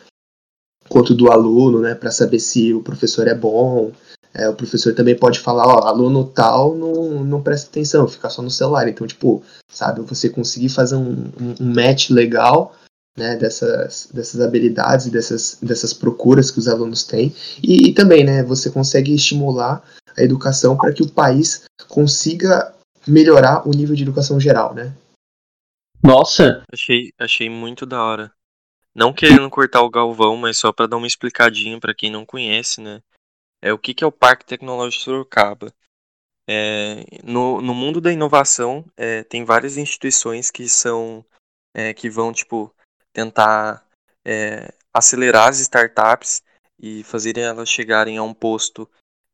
[0.88, 3.92] quanto do aluno, né, para saber se o professor é bom.
[4.32, 8.40] É, o professor também pode falar, ó, aluno tal não, não presta atenção, fica só
[8.42, 8.88] no celular.
[8.88, 12.74] Então, tipo, sabe, você conseguir fazer um, um, match legal
[13.16, 17.34] né, dessas, dessas habilidades e dessas, dessas procuras que os alunos têm.
[17.62, 19.82] E, e também, né, você consegue estimular
[20.16, 22.72] a educação para que o país consiga
[23.06, 24.94] melhorar o nível de educação geral, né?
[26.02, 28.32] Nossa, Achei, achei muito da hora.
[28.94, 32.80] Não querendo cortar o Galvão, mas só pra dar uma explicadinha pra quem não conhece,
[32.80, 33.00] né?
[33.62, 35.72] É o que que é o Parque Tecnológico Sorocaba.
[36.48, 41.24] É, no, no mundo da inovação, é, tem várias instituições que são
[41.74, 42.74] é, que vão tipo
[43.12, 43.86] tentar
[44.24, 46.42] é, acelerar as startups
[46.78, 48.88] e fazerem elas chegarem a um posto,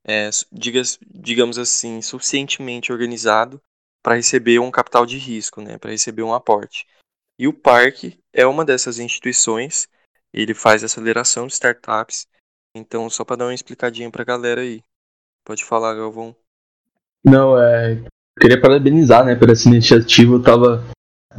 [0.05, 3.63] é, digas- digamos assim, suficientemente organizado
[4.03, 5.79] para receber um capital de risco, né?
[5.79, 6.87] Para receber um aporte.
[7.39, 9.89] E o parque é uma dessas instituições.
[10.33, 12.27] Ele faz aceleração de startups.
[12.77, 14.81] Então, só para dar uma explicadinha pra galera aí.
[15.45, 16.35] Pode falar, Galvão.
[17.25, 18.03] não, é.
[18.39, 20.35] Queria parabenizar, né, por essa iniciativa.
[20.35, 20.85] Eu tava,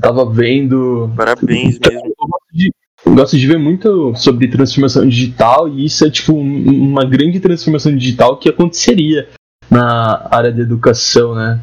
[0.01, 1.11] tava vendo.
[1.15, 2.07] Parabéns mesmo.
[2.07, 2.71] Eu gosto, de,
[3.05, 7.39] eu gosto de ver muito sobre transformação digital e isso é tipo um- uma grande
[7.39, 9.29] transformação digital que aconteceria
[9.69, 11.61] na área da educação, né?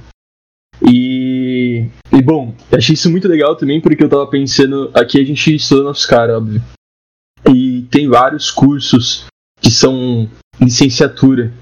[0.87, 5.55] E, e bom, achei isso muito legal também porque eu tava pensando, aqui a gente
[5.55, 6.63] estuda nosso cara, óbvio.
[7.53, 9.27] E tem vários cursos
[9.75, 10.29] são
[10.61, 11.53] licenciatura.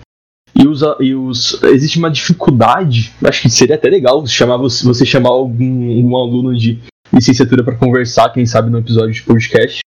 [0.55, 5.05] E os, e os existe uma dificuldade, acho que seria até legal chamar você, você
[5.05, 6.79] chamar algum, algum aluno de
[7.13, 9.81] licenciatura para conversar, quem sabe no episódio de podcast.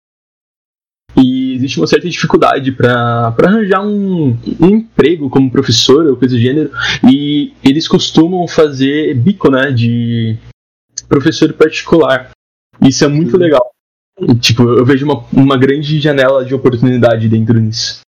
[1.16, 6.40] E existe uma certa dificuldade para arranjar um, um emprego como professor ou coisa do
[6.40, 6.70] gênero.
[7.08, 10.36] E eles costumam fazer bico, né, de
[11.08, 12.30] professor particular.
[12.82, 13.40] Isso é muito Uhum.
[13.42, 13.70] legal.
[14.40, 18.00] Tipo, eu vejo uma, uma grande janela de oportunidade dentro disso.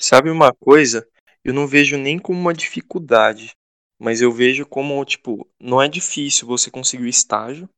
[0.00, 1.06] Sabe uma coisa?
[1.44, 3.52] Eu não vejo nem como uma dificuldade,
[3.98, 7.68] mas eu vejo como, tipo, não é difícil você conseguir o estágio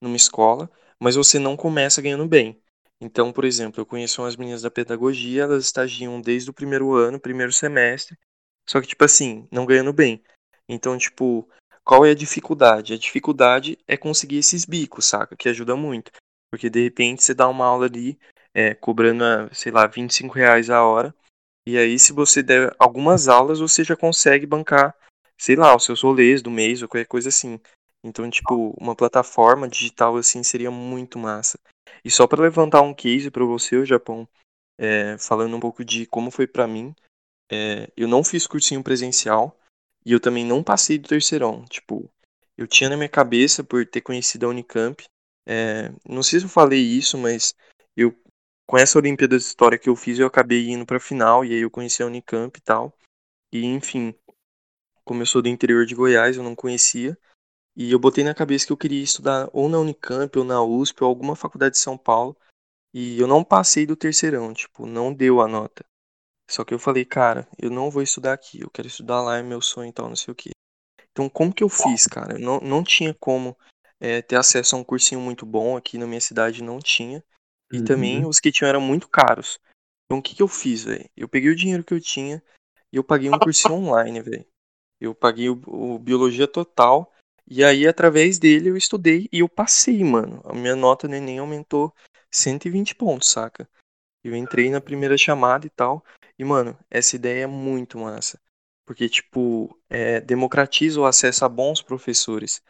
[0.00, 2.60] numa escola, mas você não começa ganhando bem.
[3.00, 7.20] Então, por exemplo, eu conheço umas meninas da pedagogia, elas estagiam desde o primeiro ano,
[7.20, 8.16] primeiro semestre,
[8.68, 10.22] só que, tipo assim, não ganhando bem.
[10.68, 11.48] Então, tipo,
[11.84, 12.94] qual é a dificuldade?
[12.94, 15.36] A dificuldade é conseguir esses bicos, saca?
[15.36, 16.10] Que ajuda muito.
[16.50, 18.18] Porque de repente você dá uma aula ali,
[18.54, 21.14] é, cobrando, sei lá, 25 reais a hora.
[21.66, 24.94] E aí, se você der algumas aulas, você já consegue bancar,
[25.36, 27.58] sei lá, os seus rolês do mês ou qualquer coisa assim.
[28.04, 31.58] Então, tipo, uma plataforma digital assim seria muito massa.
[32.04, 34.28] E só para levantar um case para você, o Japão,
[34.78, 36.94] é, falando um pouco de como foi para mim,
[37.50, 39.58] é, eu não fiz cursinho presencial
[40.04, 41.64] e eu também não passei do terceirão.
[41.64, 42.10] Tipo,
[42.58, 45.02] eu tinha na minha cabeça por ter conhecido a Unicamp.
[45.46, 47.54] É, não sei se eu falei isso, mas
[47.96, 48.14] eu
[48.66, 51.60] com essa Olimpíada de História que eu fiz, eu acabei indo pra final e aí
[51.60, 52.96] eu conheci a Unicamp e tal.
[53.52, 54.14] E enfim,
[55.04, 57.16] como eu sou do interior de Goiás, eu não conhecia.
[57.76, 61.02] E eu botei na cabeça que eu queria estudar ou na Unicamp ou na USP
[61.02, 62.36] ou alguma faculdade de São Paulo.
[62.92, 65.84] E eu não passei do terceirão, tipo, não deu a nota.
[66.48, 69.42] Só que eu falei, cara, eu não vou estudar aqui, eu quero estudar lá, é
[69.42, 70.50] meu sonho e tal, não sei o que.
[71.10, 72.34] Então, como que eu fiz, cara?
[72.34, 73.56] Eu não, não tinha como
[73.98, 77.24] é, ter acesso a um cursinho muito bom aqui na minha cidade, não tinha.
[77.74, 77.84] E uhum.
[77.84, 79.58] também os que tinham eram muito caros.
[80.06, 81.10] Então, o que, que eu fiz, velho?
[81.16, 82.40] Eu peguei o dinheiro que eu tinha
[82.92, 84.46] e eu paguei um cursinho online, velho.
[85.00, 87.12] Eu paguei o, o Biologia Total.
[87.44, 90.40] E aí, através dele, eu estudei e eu passei, mano.
[90.44, 91.92] A minha nota no Enem aumentou
[92.30, 93.68] 120 pontos, saca?
[94.22, 96.04] Eu entrei na primeira chamada e tal.
[96.38, 98.40] E, mano, essa ideia é muito massa.
[98.86, 102.62] Porque, tipo, é, democratiza o acesso a bons professores.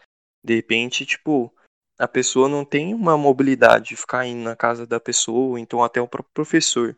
[0.42, 1.54] De repente, tipo,
[1.98, 5.82] a pessoa não tem uma mobilidade de ficar indo na casa da pessoa, ou então
[5.82, 6.96] até o próprio professor.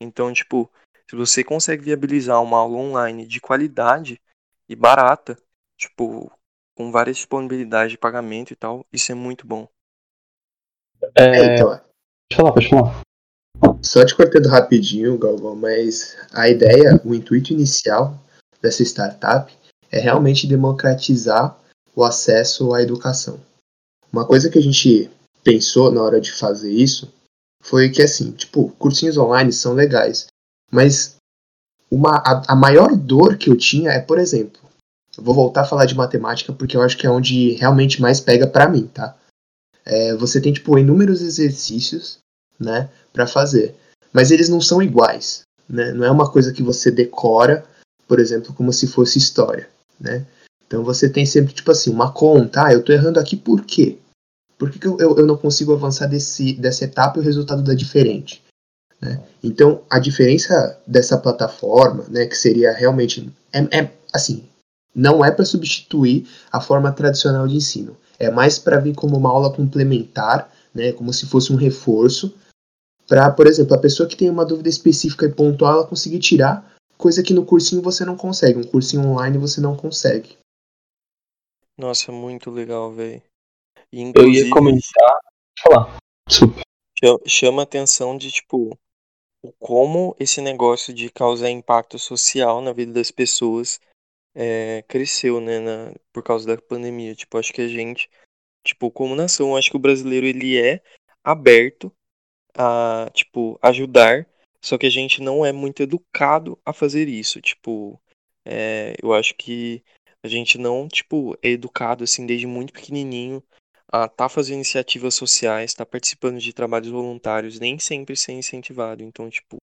[0.00, 0.70] Então, tipo,
[1.08, 4.20] se você consegue viabilizar uma aula online de qualidade
[4.68, 5.36] e barata,
[5.76, 6.30] tipo,
[6.74, 9.68] com várias disponibilidades de pagamento e tal, isso é muito bom.
[11.16, 11.68] É, é então.
[11.68, 13.02] Pode falar, pode falar.
[13.82, 18.18] Só te cortando rapidinho, Galvão, mas a ideia, o intuito inicial
[18.60, 19.52] dessa startup
[19.90, 21.56] é realmente democratizar
[21.94, 23.40] o acesso à educação.
[24.12, 25.10] Uma coisa que a gente
[25.42, 27.12] pensou na hora de fazer isso
[27.62, 30.26] foi que, assim, tipo, cursinhos online são legais,
[30.70, 31.16] mas
[31.90, 34.60] uma, a, a maior dor que eu tinha é, por exemplo,
[35.16, 38.20] eu vou voltar a falar de matemática porque eu acho que é onde realmente mais
[38.20, 39.16] pega para mim, tá?
[39.84, 42.18] É, você tem, tipo, inúmeros exercícios
[42.58, 43.74] né, para fazer.
[44.12, 45.92] Mas eles não são iguais, né?
[45.92, 47.64] Não é uma coisa que você decora,
[48.06, 50.26] por exemplo, como se fosse história, né?
[50.72, 53.98] Então você tem sempre, tipo assim, uma conta, ah, eu tô errando aqui por quê?
[54.56, 57.60] Por que, que eu, eu, eu não consigo avançar desse, dessa etapa e o resultado
[57.62, 58.42] dá diferente?
[58.98, 59.20] Né?
[59.44, 64.44] Então, a diferença dessa plataforma, né, que seria realmente, é, é assim,
[64.94, 69.28] não é para substituir a forma tradicional de ensino, é mais para vir como uma
[69.28, 72.34] aula complementar, né, como se fosse um reforço
[73.06, 76.72] para, por exemplo, a pessoa que tem uma dúvida específica e pontual, ela conseguir tirar,
[76.96, 80.40] coisa que no cursinho você não consegue, um cursinho online você não consegue.
[81.76, 83.22] Nossa, muito legal, velho.
[83.92, 85.18] Eu ia comentar,
[85.62, 86.62] falar, desculpa.
[87.26, 88.78] Chama atenção de, tipo,
[89.58, 93.80] como esse negócio de causar impacto social na vida das pessoas
[94.34, 97.14] é, cresceu, né, na, por causa da pandemia.
[97.14, 98.08] Tipo, acho que a gente,
[98.64, 100.82] tipo, como nação, acho que o brasileiro, ele é
[101.24, 101.92] aberto
[102.56, 104.26] a, tipo, ajudar,
[104.60, 107.40] só que a gente não é muito educado a fazer isso.
[107.40, 108.00] Tipo,
[108.44, 109.82] é, eu acho que
[110.24, 113.42] a gente não, tipo, é educado, assim, desde muito pequenininho
[113.88, 119.02] a tá fazendo iniciativas sociais, tá participando de trabalhos voluntários, nem sempre ser incentivado.
[119.02, 119.58] Então, tipo,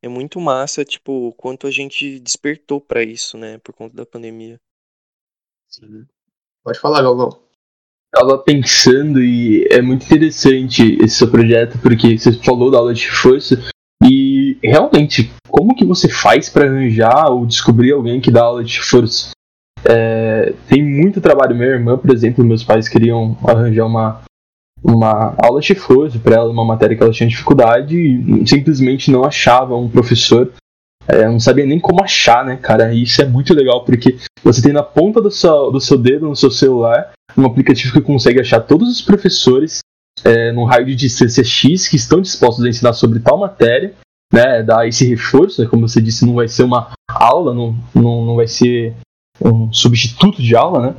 [0.00, 4.60] é muito massa, tipo, quanto a gente despertou para isso, né, por conta da pandemia.
[5.68, 6.06] Sim.
[6.62, 7.48] Pode falar, Galvão
[8.10, 13.06] tava pensando e é muito interessante esse seu projeto, porque você falou da aula de
[13.06, 13.54] reforço
[14.04, 18.78] e realmente, como que você faz para arranjar ou descobrir alguém que dá aula de
[18.78, 19.30] reforço?
[19.84, 21.54] É, tem muito trabalho.
[21.54, 24.20] Minha irmã, por exemplo, meus pais queriam arranjar uma,
[24.82, 29.76] uma aula reforço para ela, uma matéria que ela tinha dificuldade e simplesmente não achava
[29.76, 30.52] um professor.
[31.06, 32.92] É, não sabia nem como achar, né, cara?
[32.92, 36.28] E isso é muito legal porque você tem na ponta do seu, do seu dedo
[36.28, 39.80] no seu celular um aplicativo que consegue achar todos os professores
[40.24, 43.94] é, num raio de distância X que estão dispostos a ensinar sobre tal matéria,
[44.32, 48.26] né, dar esse reforço, né, como você disse, não vai ser uma aula, não, não,
[48.26, 48.94] não vai ser
[49.40, 50.96] um substituto de aula, né?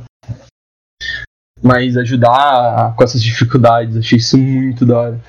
[1.62, 5.20] Mas ajudar com essas dificuldades, achei isso muito da hora.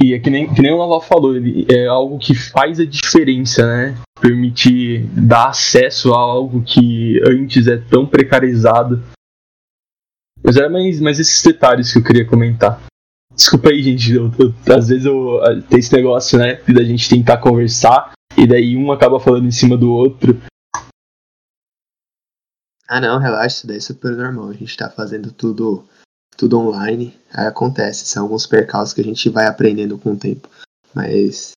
[0.00, 2.84] E é que nem, que nem o Naval falou, ele é algo que faz a
[2.84, 3.96] diferença, né?
[4.20, 9.02] Permitir dar acesso a algo que antes é tão precarizado
[10.42, 12.80] mas era mais, mais esses detalhes que eu queria comentar.
[13.34, 14.12] Desculpa aí, gente.
[14.12, 16.60] Eu, eu, às vezes eu, tem esse negócio, né?
[16.68, 20.40] Da gente tentar conversar e daí um acaba falando em cima do outro.
[22.88, 24.48] Ah, não, relaxa, isso daí é super normal.
[24.48, 25.84] A gente tá fazendo tudo,
[26.36, 27.14] tudo online.
[27.32, 28.06] Aí acontece.
[28.06, 30.48] São alguns percalços que a gente vai aprendendo com o tempo.
[30.94, 31.52] Mas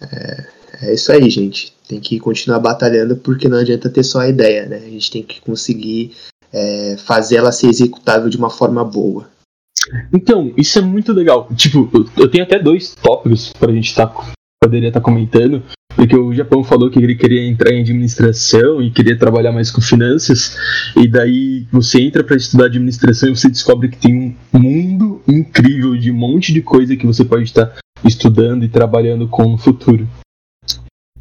[0.00, 0.46] é,
[0.82, 1.74] é isso aí, gente.
[1.86, 4.78] Tem que continuar batalhando porque não adianta ter só a ideia, né?
[4.78, 6.16] A gente tem que conseguir
[6.50, 9.28] é, fazer ela ser executável de uma forma boa.
[10.12, 11.48] Então, isso é muito legal.
[11.54, 14.10] Tipo, eu tenho até dois tópicos pra gente tá,
[14.66, 15.62] poderia estar tá comentando.
[15.94, 19.80] Porque o Japão falou que ele queria entrar em administração e queria trabalhar mais com
[19.80, 20.56] finanças.
[20.96, 25.96] E daí você entra para estudar administração e você descobre que tem um mundo incrível
[25.96, 27.72] de um monte de coisa que você pode estar
[28.04, 30.08] estudando e trabalhando com no futuro.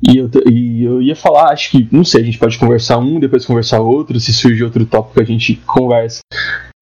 [0.06, 3.20] E eu, e eu ia falar, acho que, não sei, a gente pode conversar um,
[3.20, 6.20] depois conversar outro, se surge outro tópico a gente conversa.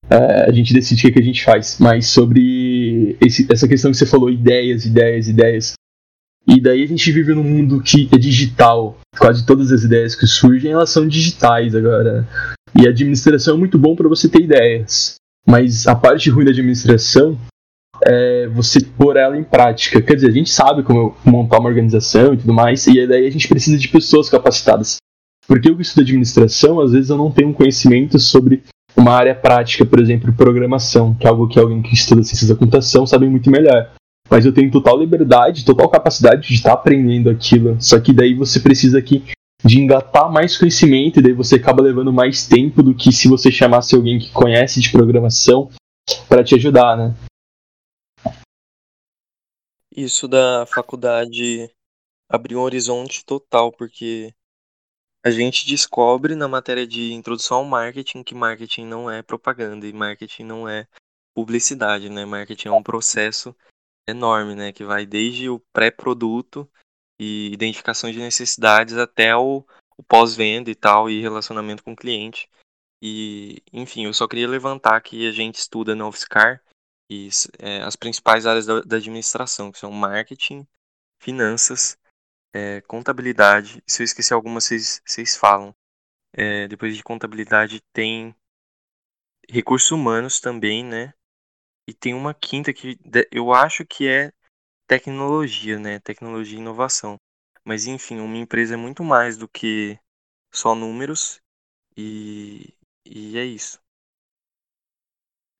[0.09, 1.77] É, a gente decide o que, que a gente faz.
[1.79, 5.73] Mas sobre esse, essa questão que você falou, ideias, ideias, ideias.
[6.47, 8.97] E daí a gente vive num mundo que é digital.
[9.17, 12.27] Quase todas as ideias que surgem elas são digitais agora.
[12.75, 15.15] E a administração é muito bom para você ter ideias.
[15.47, 17.37] Mas a parte ruim da administração
[18.03, 20.01] é você pôr ela em prática.
[20.01, 23.31] Quer dizer, a gente sabe como montar uma organização e tudo mais, e daí a
[23.31, 24.97] gente precisa de pessoas capacitadas.
[25.47, 28.63] Porque eu que estudo administração, às vezes eu não tenho um conhecimento sobre
[28.95, 32.55] uma área prática, por exemplo, programação, que é algo que alguém que estuda ciências da
[32.55, 33.91] computação sabe muito melhor.
[34.31, 37.75] Mas eu tenho total liberdade, total capacidade de estar aprendendo aquilo.
[37.81, 39.25] Só que daí você precisa aqui
[39.61, 43.51] de engatar mais conhecimento, e daí você acaba levando mais tempo do que se você
[43.51, 45.69] chamasse alguém que conhece de programação
[46.29, 47.13] para te ajudar, né?
[49.93, 51.69] Isso da faculdade
[52.29, 54.33] abriu um horizonte total, porque
[55.23, 59.91] a gente descobre na matéria de introdução ao marketing que marketing não é propaganda e
[59.93, 60.87] marketing não é
[61.35, 62.25] publicidade, né?
[62.25, 63.55] Marketing é um processo
[64.11, 64.71] enorme, né?
[64.71, 66.69] Que vai desde o pré-produto
[67.19, 69.65] e identificação de necessidades até o,
[69.97, 72.49] o pós-venda e tal, e relacionamento com o cliente.
[73.01, 76.63] E, enfim, eu só queria levantar que a gente estuda na UFSCar
[77.09, 80.65] e, é, as principais áreas da, da, administração, que são marketing,
[81.19, 81.97] finanças,
[82.53, 83.83] é, contabilidade.
[83.87, 85.75] Se eu esquecer alguma, vocês, falam.
[86.33, 88.33] É, depois de contabilidade tem
[89.49, 91.13] recursos humanos também, né?
[91.91, 92.97] E tem uma quinta que
[93.29, 94.31] eu acho que é
[94.87, 95.99] tecnologia, né?
[95.99, 97.17] Tecnologia e inovação.
[97.65, 99.99] Mas enfim, uma empresa é muito mais do que
[100.53, 101.41] só números
[101.97, 102.73] e,
[103.05, 103.77] e é isso.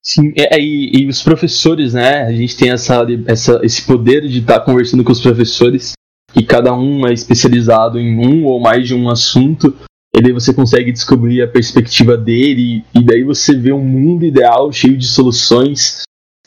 [0.02, 2.22] Sim, é, e, e, os professores, né?
[2.22, 5.92] A gente tem essa, essa, esse poder de estar tá conversando com os professores,
[6.34, 9.76] e cada um é especializado em um ou mais de um assunto,
[10.16, 14.72] e daí você consegue descobrir a perspectiva dele, e daí você vê um mundo ideal
[14.72, 16.02] cheio de soluções.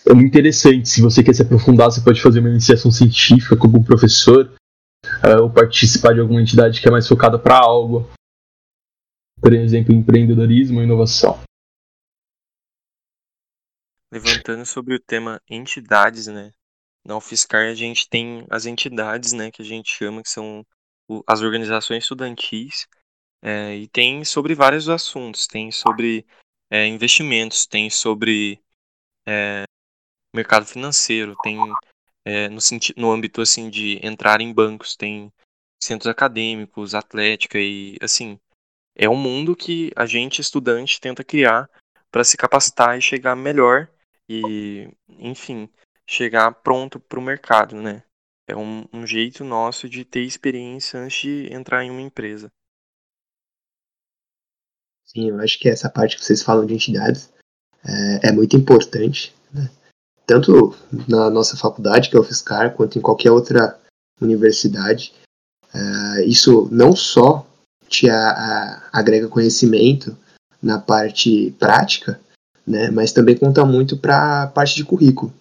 [0.07, 0.87] É muito interessante.
[0.87, 4.53] Se você quer se aprofundar, você pode fazer uma iniciação científica com algum professor,
[5.05, 8.07] uh, ou participar de alguma entidade que é mais focada para algo.
[9.41, 11.39] Por exemplo, empreendedorismo e inovação
[14.15, 16.51] levantando sobre o tema entidades, né?
[17.05, 20.65] Na UFSCar a gente tem as entidades, né, que a gente chama, que são
[21.27, 22.87] as organizações estudantis,
[23.43, 25.45] é, e tem sobre vários assuntos.
[25.47, 26.25] Tem sobre
[26.71, 28.59] é, investimentos, tem sobre
[29.27, 29.65] é,
[30.35, 31.57] mercado financeiro, tem
[32.25, 32.59] é, no,
[32.97, 35.31] no âmbito assim de entrar em bancos, tem
[35.81, 38.39] centros acadêmicos, atlética e assim
[38.95, 41.69] é um mundo que a gente estudante tenta criar
[42.09, 43.89] para se capacitar e chegar melhor
[44.29, 45.69] e, enfim,
[46.07, 48.03] chegar pronto para o mercado, né?
[48.47, 52.49] É um, um jeito nosso de ter experiência antes de entrar em uma empresa.
[55.03, 57.33] Sim, eu acho que essa parte que vocês falam de entidades
[57.83, 59.69] é, é muito importante, né?
[60.25, 60.75] Tanto
[61.07, 63.77] na nossa faculdade, que é o FISCAR, quanto em qualquer outra
[64.21, 65.13] universidade.
[65.73, 67.45] É, isso não só
[67.87, 70.17] te a, a, agrega conhecimento
[70.61, 72.19] na parte prática,
[72.65, 72.89] né?
[72.89, 75.33] Mas também conta muito para a parte de currículo,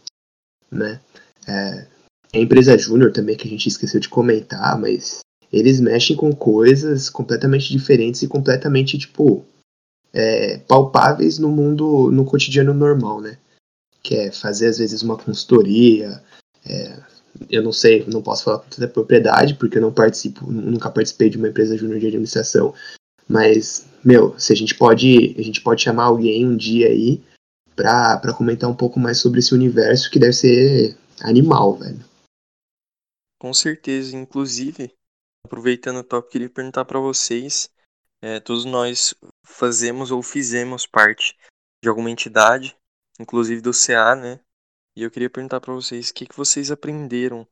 [0.70, 1.00] né?
[1.46, 1.86] É,
[2.34, 5.20] a empresa júnior também que a gente esqueceu de comentar, mas
[5.52, 9.44] eles mexem com coisas completamente diferentes e completamente tipo
[10.12, 13.38] é, palpáveis no mundo, no cotidiano normal, né?
[14.04, 16.22] Que é fazer às vezes uma consultoria.
[16.64, 17.02] É,
[17.50, 21.28] eu não sei, não posso falar com toda propriedade porque eu não participo, nunca participei
[21.28, 22.72] de uma empresa júnior de administração,
[23.28, 27.22] mas meu, se a gente pode, a gente pode chamar alguém um dia aí
[27.74, 32.04] pra comentar um pouco mais sobre esse universo que deve ser animal, velho.
[33.40, 34.92] Com certeza, inclusive,
[35.44, 37.68] aproveitando o tópico, queria perguntar para vocês,
[38.22, 41.36] é, todos nós fazemos ou fizemos parte
[41.82, 42.76] de alguma entidade,
[43.18, 44.40] inclusive do CA, né?
[44.96, 47.46] E eu queria perguntar para vocês o que, que vocês aprenderam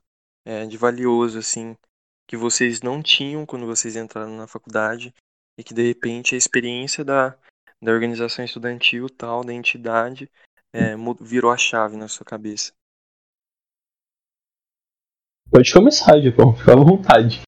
[0.44, 1.76] é, de valioso, assim,
[2.26, 5.14] que vocês não tinham quando vocês entraram na faculdade
[5.58, 7.36] e que de repente a experiência da,
[7.82, 10.30] da organização estudantil tal, da entidade,
[10.72, 12.72] é, virou a chave na sua cabeça.
[15.50, 17.42] Pode começar, Japão, fica à vontade.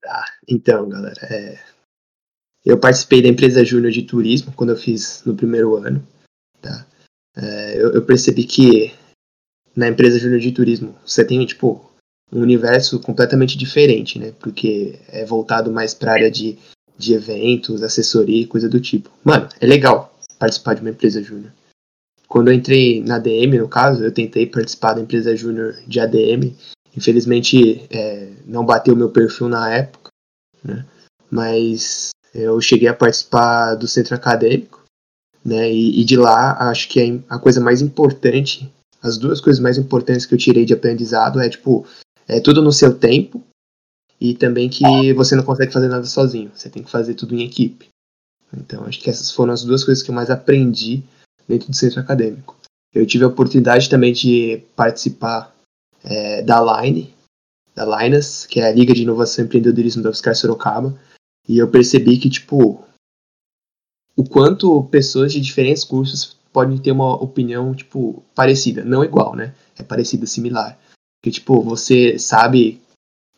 [0.00, 1.62] Tá, então, galera, é...
[2.64, 6.06] eu participei da empresa júnior de turismo quando eu fiz no primeiro ano,
[6.62, 6.86] tá?
[7.40, 8.92] É, eu, eu percebi que
[9.76, 11.88] na empresa júnior de turismo você tem, tipo,
[12.32, 14.32] um universo completamente diferente, né?
[14.40, 16.58] Porque é voltado mais para área de,
[16.96, 19.10] de eventos, assessoria e coisa do tipo.
[19.22, 21.52] Mano, é legal participar de uma empresa júnior.
[22.26, 26.54] Quando eu entrei na ADM, no caso, eu tentei participar da empresa júnior de ADM
[26.98, 30.10] Infelizmente é, não bateu meu perfil na época,
[30.64, 30.84] né?
[31.30, 34.77] mas eu cheguei a participar do centro acadêmico,
[35.44, 35.70] né?
[35.72, 38.70] E, e, de lá acho que a coisa mais importante,
[39.02, 41.86] as duas coisas mais importantes que eu tirei de aprendizado é tipo
[42.26, 43.42] é tudo no seu tempo
[44.20, 47.44] e também que você não consegue fazer nada sozinho, você tem que fazer tudo em
[47.44, 47.88] equipe.
[48.56, 51.02] Então acho que essas foram as duas coisas que eu mais aprendi
[51.46, 52.56] dentro do centro acadêmico.
[52.94, 55.54] Eu tive a oportunidade também de participar
[56.02, 57.14] é, da Line,
[57.74, 60.98] da Linus, que é a Liga de Inovação e Empreendedorismo da Oscar Sorocaba,
[61.48, 62.84] e eu percebi que, tipo,
[64.18, 69.54] o quanto pessoas de diferentes cursos podem ter uma opinião, tipo, parecida, não igual, né?
[69.78, 70.76] É parecida, similar.
[71.20, 72.80] Porque, tipo, você sabe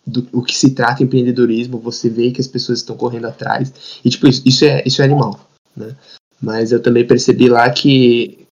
[0.06, 4.08] do o que se trata empreendedorismo, você vê que as pessoas estão correndo atrás, e,
[4.08, 5.38] tipo, isso, isso é, isso é animal,
[5.76, 5.94] né?
[6.40, 8.46] Mas eu também percebi lá que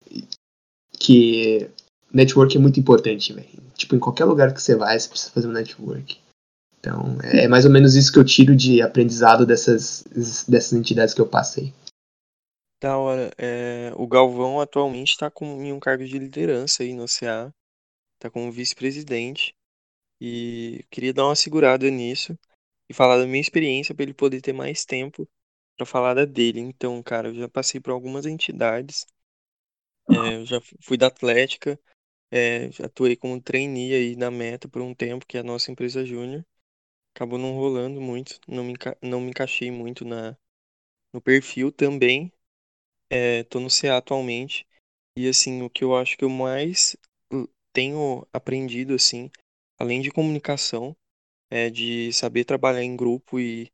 [0.99, 1.71] que
[2.13, 3.49] network é muito importante, velho.
[3.75, 6.19] Tipo, em qualquer lugar que você vai, você precisa fazer um network.
[6.79, 10.05] Então, é, mais ou menos isso que eu tiro de aprendizado dessas,
[10.47, 11.73] dessas entidades que eu passei.
[12.81, 13.31] Da hora.
[13.39, 17.53] É, o Galvão atualmente está em um cargo de liderança aí no CA.
[18.15, 19.55] Está como vice-presidente.
[20.21, 22.39] E queria dar uma segurada nisso
[22.89, 25.29] e falar da minha experiência para ele poder ter mais tempo
[25.77, 26.61] para falar da dele.
[26.61, 29.07] Então, cara, eu já passei por algumas entidades.
[30.11, 31.79] É, eu já fui da Atlética,
[32.33, 36.05] é, atuei como trainee aí na Meta por um tempo, que é a nossa empresa
[36.07, 36.47] júnior.
[37.15, 40.37] Acabou não rolando muito, não me, não me encaixei muito na,
[41.13, 42.33] no perfil também.
[43.11, 44.67] É, tô no CA atualmente.
[45.17, 46.97] E assim, o que eu acho que eu mais
[47.73, 49.31] tenho aprendido, assim,
[49.79, 50.97] além de comunicação,
[51.51, 53.73] é de saber trabalhar em grupo e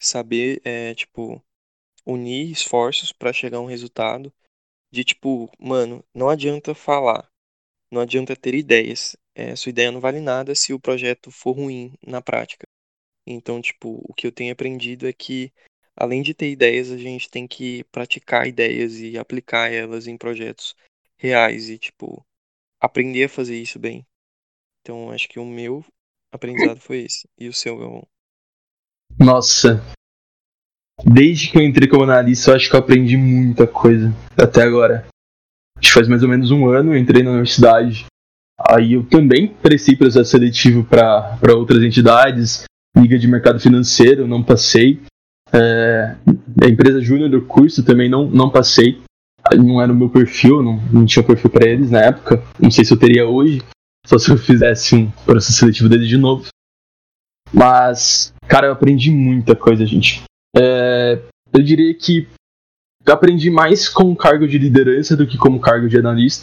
[0.00, 1.42] saber, é, tipo,
[2.06, 4.32] unir esforços para chegar a um resultado.
[4.92, 7.28] De tipo, mano, não adianta falar,
[7.90, 9.16] não adianta ter ideias.
[9.34, 12.66] É, sua ideia não vale nada se o projeto for ruim na prática.
[13.26, 15.52] Então, tipo, o que eu tenho aprendido é que,
[15.96, 20.74] além de ter ideias, a gente tem que praticar ideias e aplicar elas em projetos
[21.16, 22.24] reais e, tipo,
[22.80, 24.06] aprender a fazer isso bem.
[24.80, 25.84] Então, acho que o meu
[26.30, 27.28] aprendizado foi esse.
[27.38, 28.06] E o seu, Galvão?
[29.18, 29.82] Nossa.
[31.04, 35.08] Desde que eu entrei como analista, eu acho que eu aprendi muita coisa até agora
[35.78, 38.06] acho que faz mais ou menos um ano, eu entrei na universidade.
[38.58, 42.64] Aí eu também prestei processo seletivo para outras entidades,
[42.96, 45.00] Liga de Mercado Financeiro, não passei.
[45.52, 46.16] É,
[46.62, 49.00] a empresa júnior do curso também não, não passei.
[49.56, 52.42] Não era o meu perfil, não, não tinha perfil para eles na época.
[52.58, 53.62] Não sei se eu teria hoje,
[54.04, 56.46] só se eu fizesse um processo seletivo dele de novo.
[57.52, 60.22] Mas, cara, eu aprendi muita coisa, gente.
[60.56, 61.20] É,
[61.52, 62.28] eu diria que
[63.06, 66.42] eu aprendi mais com o cargo de liderança do que como cargo de analista.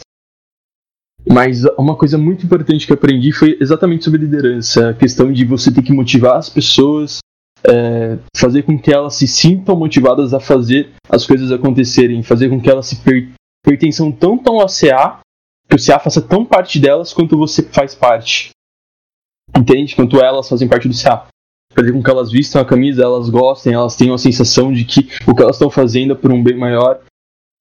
[1.30, 5.44] Mas uma coisa muito importante que eu aprendi foi exatamente sobre liderança, a questão de
[5.44, 7.18] você ter que motivar as pessoas,
[7.66, 12.60] é, fazer com que elas se sintam motivadas a fazer as coisas acontecerem, fazer com
[12.60, 13.28] que elas se per
[13.64, 15.20] pertençam tão ao CA,
[15.66, 18.50] que o CA faça tão parte delas quanto você faz parte.
[19.56, 19.96] Entende?
[19.96, 21.26] Quanto elas fazem parte do CA
[21.74, 25.08] fazer com que elas vistam a camisa, elas gostem, elas tenham a sensação de que
[25.26, 27.00] o que elas estão fazendo é por um bem maior.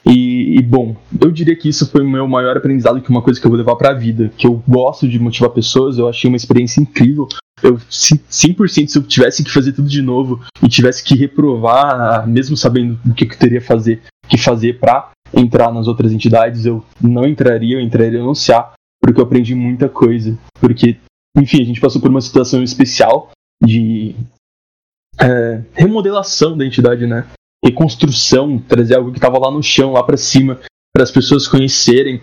[0.05, 3.21] E, e, bom, eu diria que isso foi o meu maior aprendizado, que é uma
[3.21, 6.07] coisa que eu vou levar para a vida, que eu gosto de motivar pessoas, eu
[6.07, 7.27] achei uma experiência incrível.
[7.63, 12.57] Eu 100% se eu tivesse que fazer tudo de novo e tivesse que reprovar, mesmo
[12.57, 17.25] sabendo o que eu teria fazer, que fazer para entrar nas outras entidades, eu não
[17.25, 20.37] entraria, eu entraria no CA, porque eu aprendi muita coisa.
[20.59, 20.97] Porque,
[21.37, 23.31] enfim, a gente passou por uma situação especial
[23.63, 24.13] de
[25.19, 27.25] é, remodelação da entidade, né?
[27.63, 30.59] Reconstrução, trazer algo que estava lá no chão, lá para cima,
[30.93, 32.21] para as pessoas conhecerem.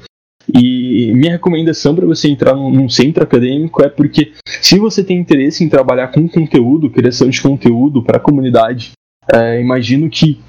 [0.55, 5.19] E minha recomendação para você entrar num, num, centro acadêmico é porque se você tem
[5.19, 8.93] interesse em trabalhar com conteúdo, criação de conteúdo para a comunidade,
[9.33, 10.41] é, imagino que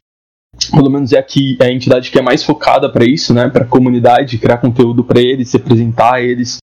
[0.70, 3.64] pelo menos é aqui é a entidade que é mais focada para isso, né, para
[3.64, 6.58] a comunidade, criar conteúdo para eles, representar eles,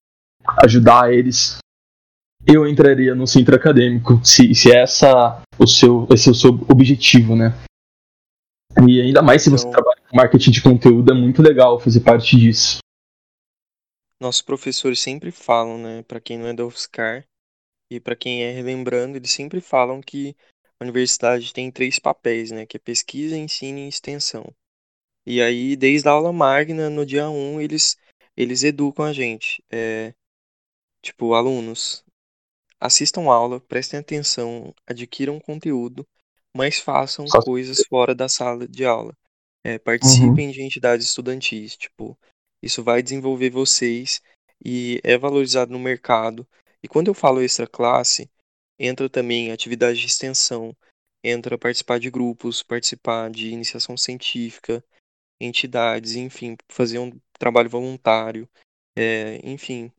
[0.65, 1.59] ajudar eles.
[2.47, 6.51] Eu entraria no centro acadêmico, se, se é essa o seu, esse é o seu
[6.69, 7.55] objetivo, né?
[8.87, 12.01] E ainda mais se você então, trabalha com marketing de conteúdo, é muito legal fazer
[12.01, 12.79] parte disso.
[14.21, 17.25] Nossos professores sempre falam, né, para quem não é da UFSCar
[17.91, 20.37] e para quem é relembrando, eles sempre falam que
[20.81, 24.45] a universidade tem três papéis, né, que é pesquisa, ensino e extensão.
[25.27, 27.97] E aí, desde a aula magna, no dia 1, eles,
[28.37, 29.63] eles educam a gente.
[29.71, 30.15] É,
[31.03, 32.05] tipo, alunos,
[32.81, 36.07] assistam aula, prestem atenção, adquiram conteúdo,
[36.57, 39.15] mas façam coisas fora da sala de aula.
[39.65, 40.53] É, participem uhum.
[40.53, 42.19] de entidades estudantis, tipo,
[42.63, 44.21] isso vai desenvolver vocês
[44.65, 46.47] e é valorizado no mercado.
[46.83, 48.31] E quando eu falo extra classe,
[48.79, 50.77] entra também atividade de extensão,
[51.23, 54.85] entra participar de grupos, participar de iniciação científica,
[55.41, 58.49] entidades, enfim, fazer um trabalho voluntário,
[58.97, 59.93] é, enfim,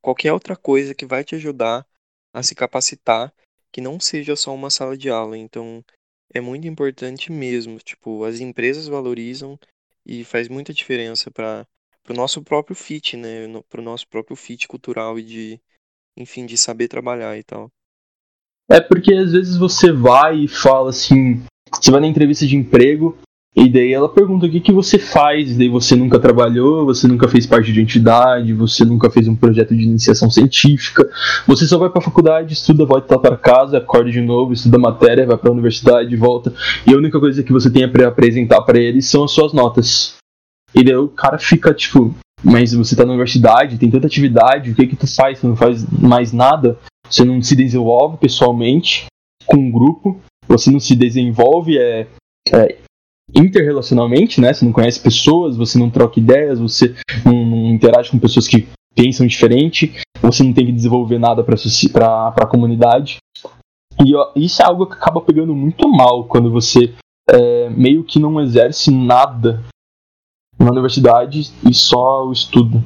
[0.00, 1.86] qualquer outra coisa que vai te ajudar
[2.32, 3.32] a se capacitar,
[3.72, 5.36] que não seja só uma sala de aula.
[5.36, 5.84] Então,
[6.32, 7.78] é muito importante mesmo.
[7.78, 9.58] Tipo, as empresas valorizam
[10.06, 11.66] e faz muita diferença para
[12.12, 13.46] o nosso próprio fit, né?
[13.68, 15.60] Para o nosso próprio fit cultural e de,
[16.16, 17.70] enfim, de saber trabalhar e tal.
[18.68, 21.42] É porque às vezes você vai e fala assim,
[21.72, 23.16] você vai na entrevista de emprego
[23.56, 27.06] e daí ela pergunta o que, que você faz, e daí você nunca trabalhou, você
[27.06, 31.08] nunca fez parte de entidade, você nunca fez um projeto de iniciação científica,
[31.46, 35.24] você só vai para a faculdade, estuda, volta para casa, acorda de novo, estuda matéria,
[35.24, 36.52] vai para a universidade, volta,
[36.84, 40.16] e a única coisa que você tem para apresentar para eles são as suas notas.
[40.74, 44.74] E daí o cara fica tipo, mas você tá na universidade, tem tanta atividade, o
[44.74, 45.38] que que tu faz?
[45.38, 46.78] Você não faz mais nada?
[47.08, 49.06] Você não se desenvolve pessoalmente
[49.46, 52.06] com um grupo, você não se desenvolve é,
[52.52, 52.78] é
[53.34, 54.52] interrelacionalmente, né?
[54.52, 56.94] Você não conhece pessoas, você não troca ideias, você
[57.24, 62.34] não, não interage com pessoas que pensam diferente, você não tem que desenvolver nada para
[62.36, 63.18] a comunidade.
[64.04, 66.92] E ó, isso é algo que acaba pegando muito mal quando você
[67.30, 69.62] é, meio que não exerce nada
[70.58, 72.78] na universidade e só o estudo.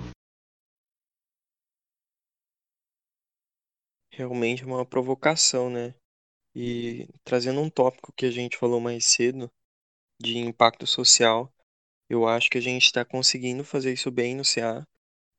[4.13, 5.95] Realmente é uma provocação, né?
[6.55, 9.51] E trazendo um tópico que a gente falou mais cedo,
[10.21, 11.53] de impacto social.
[12.09, 14.83] Eu acho que a gente está conseguindo fazer isso bem no CA,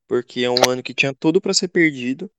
[0.08, 2.32] porque é um ano que tinha tudo para ser perdido,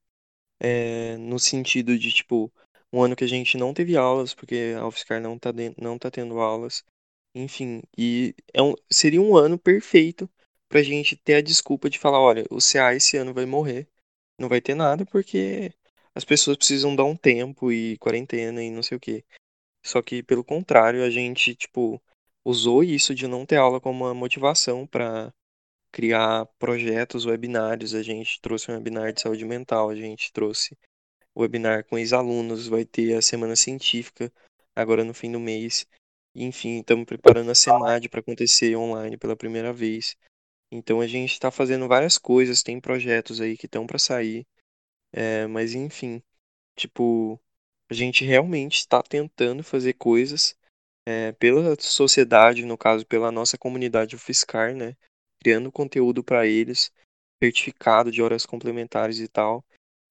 [0.61, 2.51] é, no sentido de, tipo,
[2.93, 5.99] um ano que a gente não teve aulas, porque a UFSCar não tá, de, não
[5.99, 6.85] tá tendo aulas,
[7.35, 10.29] enfim, e é um, seria um ano perfeito
[10.69, 13.89] pra gente ter a desculpa de falar, olha, o CA esse ano vai morrer,
[14.39, 15.73] não vai ter nada, porque
[16.15, 19.25] as pessoas precisam dar um tempo e quarentena e não sei o que.
[19.85, 22.01] Só que, pelo contrário, a gente, tipo,
[22.45, 25.33] usou isso de não ter aula como uma motivação para
[25.93, 27.95] criar projetos, webinários.
[27.95, 30.77] A gente trouxe um webinar de saúde mental, a gente trouxe
[31.37, 34.33] webinar com ex-alunos, vai ter a semana científica
[34.75, 35.87] agora no fim do mês.
[36.35, 40.17] Enfim, estamos preparando a SEMAD para acontecer online pela primeira vez.
[40.71, 44.47] Então a gente está fazendo várias coisas, tem projetos aí que estão para sair.
[45.13, 46.23] É, mas enfim,
[46.77, 47.41] tipo,
[47.91, 50.57] a gente realmente está tentando fazer coisas
[51.07, 54.97] é, pela sociedade, no caso, pela nossa comunidade UFSCar, né?
[55.41, 56.93] Criando conteúdo para eles,
[57.43, 59.65] certificado de horas complementares e tal.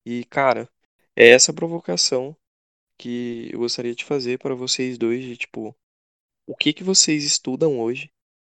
[0.05, 0.67] E, cara,
[1.15, 2.35] é essa provocação
[2.97, 5.75] que eu gostaria de fazer para vocês dois, de tipo,
[6.49, 8.09] o que que vocês estudam hoje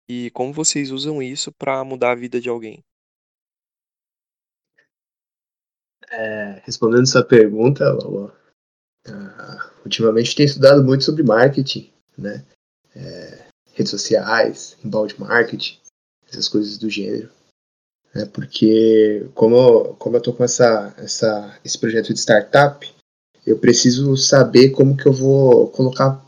[0.07, 2.83] e como vocês usam isso para mudar a vida de alguém?
[6.09, 8.31] É, respondendo essa pergunta, uh,
[9.83, 12.45] ultimamente tenho estudado muito sobre marketing né?
[12.95, 15.77] É, redes sociais, inbound marketing,
[16.27, 17.29] essas coisas do gênero.
[18.13, 18.25] Né?
[18.25, 22.91] Porque como, como eu tô com essa, essa, esse projeto de startup,
[23.45, 26.25] eu preciso saber como que eu vou colocar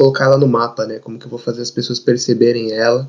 [0.00, 0.98] colocar ela no mapa, né?
[0.98, 3.06] Como que eu vou fazer as pessoas perceberem ela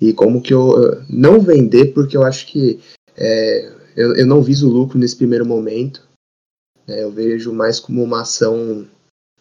[0.00, 2.78] e como que eu não vender, porque eu acho que
[3.16, 6.06] é, eu, eu não viso lucro nesse primeiro momento.
[6.86, 7.02] Né?
[7.02, 8.86] Eu vejo mais como uma ação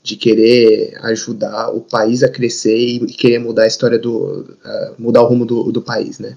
[0.01, 4.41] de querer ajudar o país a crescer e querer mudar a história do.
[4.41, 6.35] Uh, mudar o rumo do, do país, né?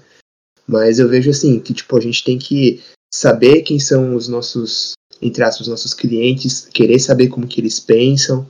[0.67, 4.93] Mas eu vejo assim, que tipo, a gente tem que saber quem são os nossos,
[5.19, 8.47] entre aspas, os nossos clientes, querer saber como que eles pensam,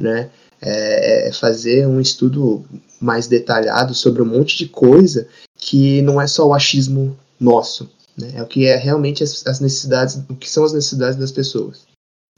[0.00, 0.30] né?
[0.62, 2.64] É, é fazer um estudo
[3.00, 8.32] mais detalhado sobre um monte de coisa que não é só o achismo nosso, né?
[8.34, 11.86] É o que é realmente as, as necessidades, o que são as necessidades das pessoas,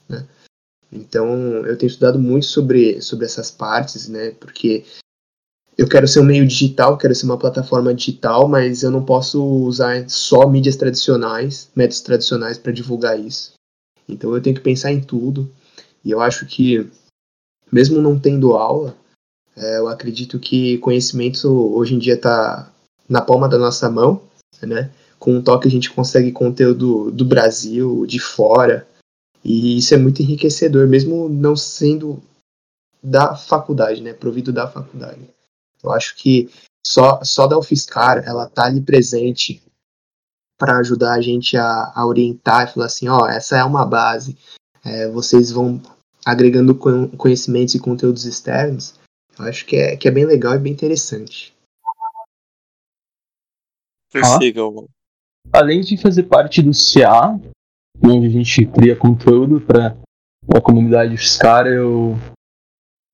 [0.08, 0.24] né?
[0.92, 4.32] Então, eu tenho estudado muito sobre, sobre essas partes, né?
[4.32, 4.84] Porque
[5.76, 9.42] eu quero ser um meio digital, quero ser uma plataforma digital, mas eu não posso
[9.42, 13.54] usar só mídias tradicionais, métodos tradicionais para divulgar isso.
[14.06, 15.50] Então eu tenho que pensar em tudo.
[16.04, 16.90] E eu acho que,
[17.72, 18.94] mesmo não tendo aula,
[19.56, 22.70] é, eu acredito que conhecimento hoje em dia está
[23.08, 24.22] na palma da nossa mão,
[24.62, 24.90] né?
[25.18, 28.86] Com um toque a gente consegue conteúdo do Brasil, de fora,
[29.44, 32.22] e isso é muito enriquecedor, mesmo não sendo
[33.02, 34.12] da faculdade, né?
[34.12, 35.20] Provido da faculdade.
[35.82, 36.48] Eu acho que
[36.86, 39.62] só, só da UFSCar, ela tá ali presente
[40.58, 44.38] para ajudar a gente a, a, orientar e falar assim, ó, essa é uma base,
[44.84, 45.80] é, vocês vão
[46.24, 48.94] agregando conhecimentos e conteúdos externos,
[49.38, 51.52] eu acho que é, que é bem legal e bem interessante.
[54.10, 54.60] Prossiga,
[55.52, 57.40] Além de fazer parte do CA,
[58.02, 59.96] onde a gente cria conteúdo para
[60.54, 62.16] a comunidade fiscal, eu,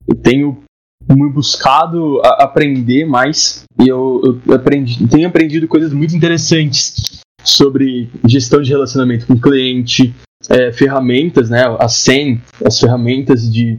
[0.06, 0.62] eu tenho
[1.08, 8.10] me buscado a aprender mais e eu, eu aprendi, tenho aprendido coisas muito interessantes sobre
[8.26, 10.14] gestão de relacionamento com o cliente,
[10.48, 13.78] é, ferramentas, né, a SEM, as ferramentas de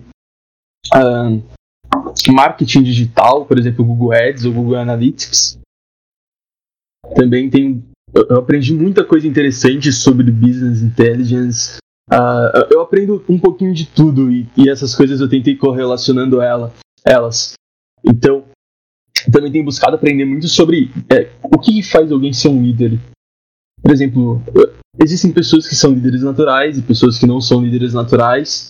[0.94, 1.44] uh,
[2.32, 5.58] marketing digital, por exemplo, o Google Ads ou Google Analytics.
[7.16, 11.78] Também tem, eu aprendi muita coisa interessante sobre business intelligence.
[12.12, 16.74] Uh, eu aprendo um pouquinho de tudo e, e essas coisas eu tentei correlacionando ela,
[17.06, 17.54] elas.
[18.04, 18.46] Então,
[19.32, 23.00] também tenho buscado aprender muito sobre é, o que faz alguém ser um líder.
[23.82, 24.42] Por exemplo,
[25.02, 28.70] existem pessoas que são líderes naturais e pessoas que não são líderes naturais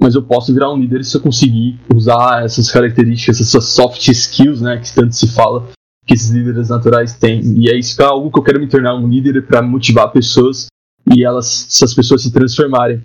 [0.00, 4.60] mas eu posso virar um líder se eu conseguir usar essas características, essas soft skills,
[4.60, 5.68] né, que tanto se fala
[6.06, 7.40] que esses líderes naturais têm.
[7.58, 10.12] E é isso que é algo que eu quero me tornar um líder para motivar
[10.12, 10.66] pessoas
[11.12, 13.02] e elas, essas pessoas se transformarem.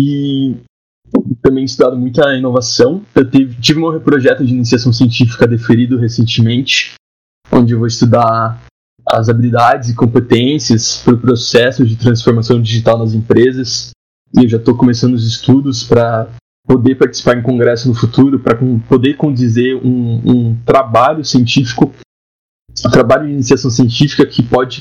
[0.00, 0.56] E
[1.42, 3.02] também estudado muita inovação.
[3.14, 6.94] Eu tive, tive meu projeto de iniciação científica deferido recentemente,
[7.52, 8.64] onde eu vou estudar
[9.06, 13.90] as habilidades e competências para o processo de transformação digital nas empresas.
[14.34, 16.28] E eu já estou começando os estudos para
[16.66, 21.92] poder participar em congresso no futuro, para poder condizer um, um, trabalho científico,
[22.86, 24.78] um trabalho de iniciação científica que pode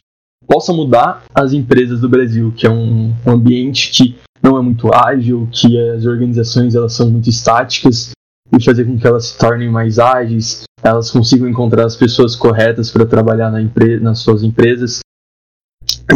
[0.47, 4.93] possa mudar as empresas do Brasil, que é um, um ambiente que não é muito
[4.93, 8.11] ágil, que as organizações elas são muito estáticas
[8.51, 12.89] e fazer com que elas se tornem mais ágeis, elas consigam encontrar as pessoas corretas
[12.89, 13.61] para trabalhar na
[14.01, 14.99] nas suas empresas.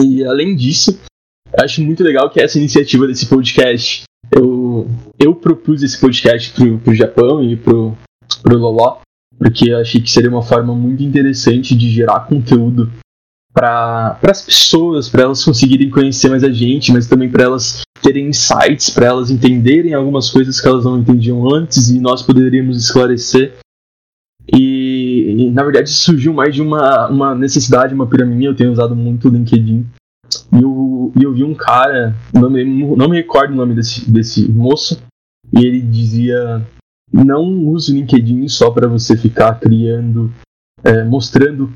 [0.02, 1.00] E além disso,
[1.60, 4.04] acho muito legal que essa iniciativa desse podcast.
[4.32, 4.88] Eu,
[5.20, 7.96] eu propus esse podcast pro, pro Japão e pro,
[8.42, 8.98] pro Loló,
[9.38, 12.92] porque eu achei que seria uma forma muito interessante de gerar conteúdo
[13.54, 18.28] para as pessoas, para elas conseguirem conhecer mais a gente, mas também para elas terem
[18.28, 23.54] insights, para elas entenderem algumas coisas que elas não entendiam antes e nós poderíamos esclarecer.
[25.52, 28.46] Na verdade surgiu mais de uma, uma necessidade, uma pirâmide.
[28.46, 29.86] Eu tenho usado muito o LinkedIn
[30.52, 32.64] e eu, eu vi um cara, não me,
[32.96, 35.02] não me recordo o nome desse, desse moço,
[35.54, 36.66] e ele dizia:
[37.12, 40.34] não use o LinkedIn só para você ficar criando,
[40.84, 41.72] é, mostrando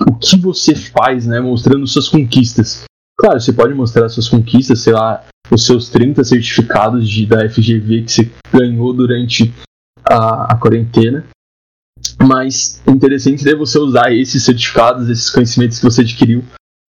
[0.00, 1.40] o que você faz, né?
[1.40, 2.84] Mostrando suas conquistas.
[3.18, 8.02] Claro, você pode mostrar suas conquistas, sei lá, os seus 30 certificados de, da FGV
[8.02, 9.54] que você ganhou durante
[10.04, 11.24] a, a quarentena.
[12.26, 16.44] Mas o interessante é você usar esses certificados, esses conhecimentos que você adquiriu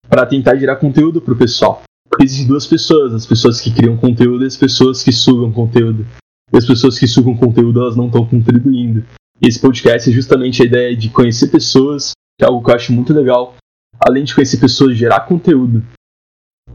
[0.09, 1.83] para tentar gerar conteúdo para o pessoal.
[2.09, 6.05] Porque existem duas pessoas, as pessoas que criam conteúdo e as pessoas que sugam conteúdo.
[6.51, 9.05] E as pessoas que sugam conteúdo, elas não estão contribuindo.
[9.41, 12.93] Esse podcast é justamente a ideia de conhecer pessoas, que é algo que eu acho
[12.93, 13.55] muito legal.
[13.99, 15.83] Além de conhecer pessoas, gerar conteúdo.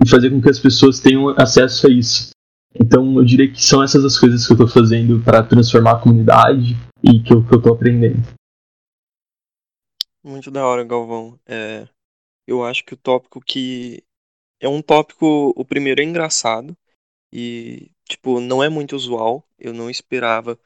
[0.05, 2.31] E fazer com que as pessoas tenham acesso a isso.
[2.79, 5.99] Então eu diria que são essas as coisas que eu estou fazendo para transformar a
[5.99, 8.19] comunidade e que eu, estou aprendendo.
[10.23, 11.39] Muito da hora, Galvão.
[11.47, 11.89] É,
[12.47, 14.05] eu acho que o tópico que.
[14.61, 15.53] É um tópico.
[15.57, 16.77] O primeiro é engraçado.
[17.33, 19.45] E, tipo, não é muito usual.
[19.59, 20.59] Eu não esperava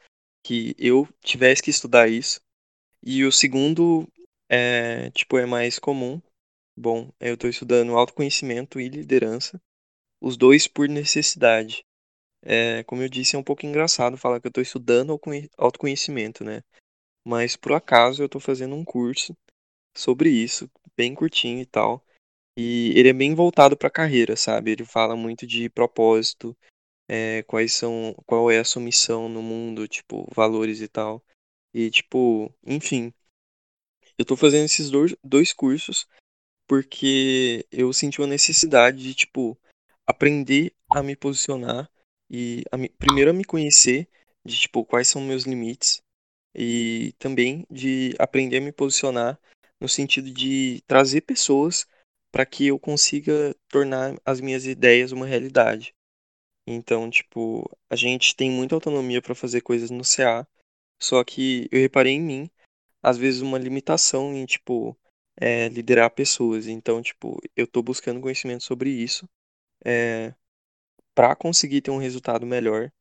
[0.44, 2.40] que eu tivesse que estudar isso.
[3.02, 4.06] E o segundo
[4.50, 6.20] é, tipo, é mais comum.
[6.76, 9.58] Bom, eu estou estudando autoconhecimento e liderança.
[10.20, 11.85] Os dois por necessidade.
[12.48, 15.18] É, como eu disse, é um pouco engraçado falar que eu estou estudando
[15.58, 16.62] autoconhecimento, né?
[17.24, 19.36] Mas por acaso eu estou fazendo um curso
[19.96, 22.04] sobre isso, bem curtinho e tal.
[22.56, 24.70] E ele é bem voltado para a carreira, sabe?
[24.72, 26.56] Ele fala muito de propósito,
[27.08, 31.24] é, quais são, qual é a sua missão no mundo, tipo, valores e tal.
[31.74, 33.12] E tipo, enfim.
[34.18, 36.06] Eu tô fazendo esses dois, dois cursos
[36.66, 39.58] porque eu senti uma necessidade de, tipo,
[40.06, 41.90] aprender a me posicionar
[42.30, 44.08] e a me, primeiro a me conhecer
[44.44, 46.02] de, tipo, quais são meus limites
[46.54, 49.38] e também de aprender a me posicionar
[49.80, 51.86] no sentido de trazer pessoas
[52.32, 55.94] para que eu consiga tornar as minhas ideias uma realidade.
[56.66, 60.46] Então, tipo, a gente tem muita autonomia para fazer coisas no CA,
[61.00, 62.50] só que eu reparei em mim,
[63.02, 64.96] às vezes, uma limitação em, tipo,
[65.36, 66.66] é, liderar pessoas.
[66.66, 69.28] Então, tipo, eu tô buscando conhecimento sobre isso
[69.84, 70.34] é,
[71.16, 72.92] para conseguir ter um resultado melhor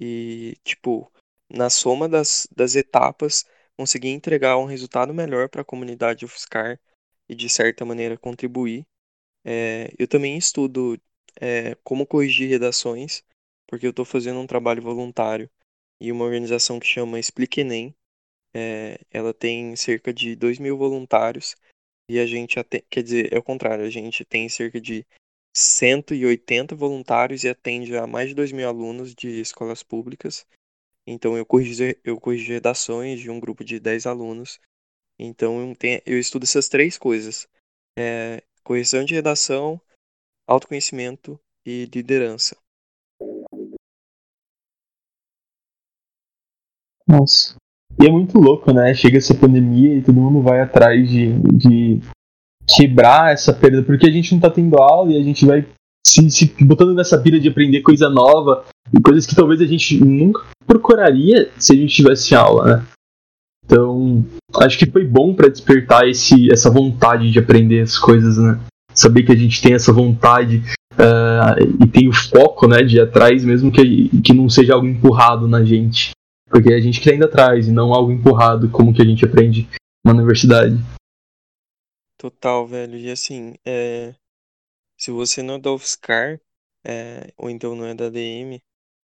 [0.00, 1.12] e, tipo,
[1.50, 3.44] na soma das, das etapas,
[3.76, 6.80] conseguir entregar um resultado melhor para a comunidade UFSCar
[7.28, 8.86] e, de certa maneira, contribuir.
[9.44, 10.98] É, eu também estudo
[11.38, 13.22] é, como corrigir redações,
[13.66, 15.50] porque eu estou fazendo um trabalho voluntário
[16.00, 17.94] e uma organização que chama Explique Enem.
[18.54, 21.54] É, ela tem cerca de 2 mil voluntários
[22.08, 22.56] e a gente,
[22.88, 25.06] quer dizer, é o contrário, a gente tem cerca de
[25.54, 30.46] 180 voluntários e atende a mais de 2 mil alunos de escolas públicas.
[31.06, 34.60] Então eu corrijo, eu corrijo redações de um grupo de 10 alunos.
[35.18, 37.48] Então eu, tenho, eu estudo essas três coisas.
[37.98, 39.80] É, correção de redação,
[40.46, 42.56] autoconhecimento e liderança.
[47.06, 47.56] Nossa.
[48.00, 48.94] E é muito louco, né?
[48.94, 52.00] Chega essa pandemia e todo mundo vai atrás de, de
[52.68, 55.64] quebrar essa perda, porque a gente não tá tendo aula e a gente vai
[56.06, 60.02] se, se botando nessa pira de aprender coisa nova e coisas que talvez a gente
[60.02, 62.84] nunca procuraria se a gente tivesse aula, né?
[63.64, 64.24] Então,
[64.56, 68.58] acho que foi bom para despertar esse, essa vontade de aprender as coisas, né?
[68.94, 70.62] Saber que a gente tem essa vontade
[70.94, 74.86] uh, e tem o foco, né, de ir atrás, mesmo que, que não seja algo
[74.86, 76.12] empurrado na gente.
[76.48, 79.68] Porque a gente quer ir atrás e não algo empurrado como que a gente aprende
[80.04, 80.78] na universidade.
[82.18, 82.98] Total, velho.
[82.98, 84.14] E assim, é...
[84.98, 86.40] se você não é da UFSCar,
[86.84, 87.32] é...
[87.36, 88.60] ou então não é da DM,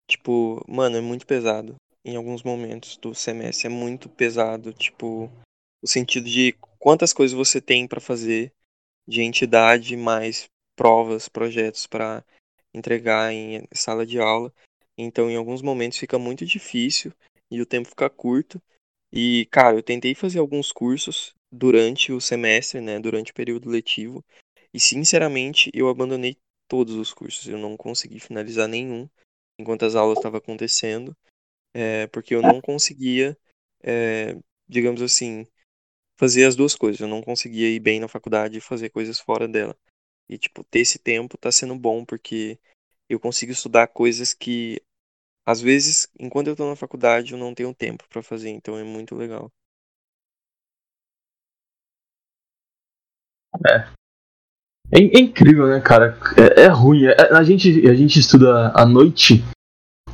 [0.08, 1.74] tipo, mano, é muito pesado.
[2.04, 5.30] Em alguns momentos do semestre é muito pesado, tipo,
[5.82, 8.52] o sentido de quantas coisas você tem para fazer
[9.06, 12.24] de entidade mais provas, projetos para
[12.72, 14.52] entregar em sala de aula.
[14.96, 17.12] Então, em alguns momentos fica muito difícil
[17.50, 18.62] e o tempo fica curto.
[19.12, 24.24] E, cara, eu tentei fazer alguns cursos durante o semestre, né, durante o período letivo,
[24.74, 26.36] e sinceramente eu abandonei
[26.68, 27.48] todos os cursos.
[27.48, 29.08] Eu não consegui finalizar nenhum
[29.58, 31.16] enquanto as aulas estavam acontecendo,
[31.74, 33.36] é, porque eu não conseguia,
[33.82, 34.36] é,
[34.68, 35.46] digamos assim,
[36.18, 37.00] fazer as duas coisas.
[37.00, 39.76] Eu não conseguia ir bem na faculdade e fazer coisas fora dela.
[40.28, 42.58] E, tipo, ter esse tempo tá sendo bom, porque
[43.08, 44.82] eu consigo estudar coisas que
[45.46, 48.84] às vezes, enquanto eu tô na faculdade, eu não tenho tempo para fazer, então é
[48.84, 49.52] muito legal.
[53.66, 53.86] É.
[54.92, 56.18] É, é incrível, né, cara?
[56.36, 57.04] É, é ruim.
[57.04, 59.44] É, a, gente, a gente estuda à noite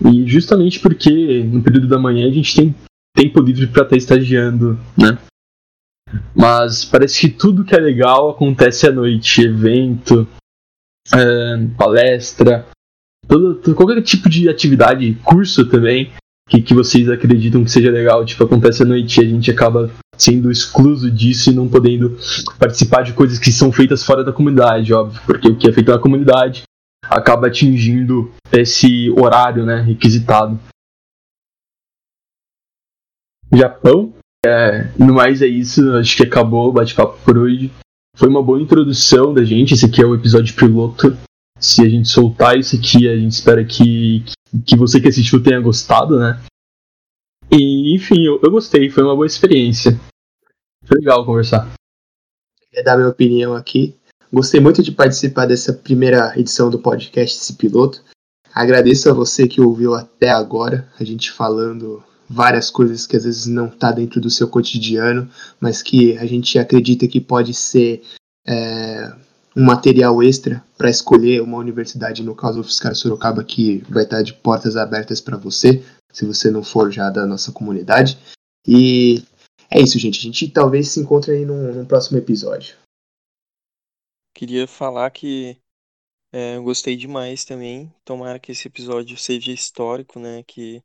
[0.05, 2.75] e justamente porque no período da manhã a gente tem
[3.15, 5.19] tempo livre para estar tá estagiando, né?
[6.35, 9.43] Mas parece que tudo que é legal acontece à noite.
[9.43, 10.29] Evento,
[11.13, 12.67] é, palestra,
[13.27, 16.13] todo, qualquer tipo de atividade, curso também,
[16.49, 19.91] que, que vocês acreditam que seja legal, tipo, acontece à noite e a gente acaba
[20.17, 22.17] sendo excluso disso e não podendo
[22.59, 25.91] participar de coisas que são feitas fora da comunidade, óbvio, porque o que é feito
[25.91, 26.63] na comunidade
[27.05, 30.59] acaba atingindo esse horário, né, requisitado.
[33.53, 34.13] Japão,
[34.45, 37.71] é, no mais é isso, acho que acabou o bate-papo por hoje.
[38.17, 41.17] Foi uma boa introdução da gente, esse aqui é o episódio piloto
[41.59, 44.25] se a gente soltar isso aqui, a gente espera que,
[44.67, 46.41] que você que assistiu tenha gostado, né?
[47.51, 49.99] E, enfim, eu, eu gostei, foi uma boa experiência.
[50.85, 51.73] Foi legal conversar.
[52.71, 53.95] Queria dar minha opinião aqui.
[54.33, 58.03] Gostei muito de participar dessa primeira edição do podcast, esse piloto.
[58.53, 63.47] Agradeço a você que ouviu até agora, a gente falando várias coisas que às vezes
[63.47, 65.31] não está dentro do seu cotidiano,
[65.61, 68.03] mas que a gente acredita que pode ser
[68.47, 69.13] é,
[69.57, 74.23] um material extra para escolher uma universidade, no caso o Fiscar Sorocaba, que vai estar
[74.23, 75.83] de portas abertas para você,
[76.13, 78.19] se você não for já da nossa comunidade.
[78.67, 79.23] E
[79.71, 80.19] é isso, gente.
[80.19, 82.77] A gente talvez se encontre aí num, num próximo episódio.
[84.35, 85.57] Queria falar que
[86.31, 87.91] é, eu gostei demais também.
[88.05, 90.43] Tomara que esse episódio seja histórico, né?
[90.43, 90.83] Que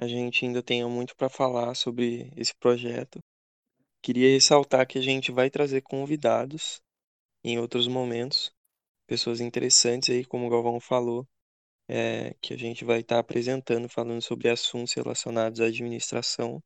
[0.00, 3.18] a gente ainda tenha muito para falar sobre esse projeto.
[4.00, 6.80] Queria ressaltar que a gente vai trazer convidados
[7.44, 8.52] em outros momentos.
[9.06, 11.26] Pessoas interessantes aí, como o Galvão falou,
[11.88, 16.62] é, que a gente vai estar tá apresentando, falando sobre assuntos relacionados à administração.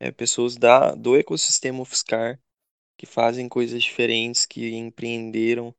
[0.00, 2.40] É, pessoas da, do ecossistema UFSCar,
[2.96, 5.74] que fazem coisas diferentes, que empreenderam,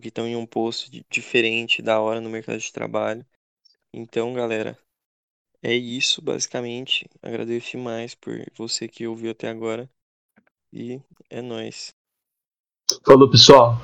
[0.00, 3.24] que estão em um posto diferente da hora no mercado de trabalho.
[3.92, 4.78] Então, galera,
[5.62, 7.08] é isso, basicamente.
[7.22, 9.88] Agradeço demais por você que ouviu até agora.
[10.72, 11.94] E é nóis.
[13.04, 13.78] Falou, pessoal.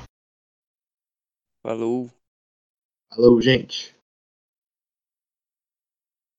[1.60, 2.08] Falou.
[3.12, 3.97] Falou, gente.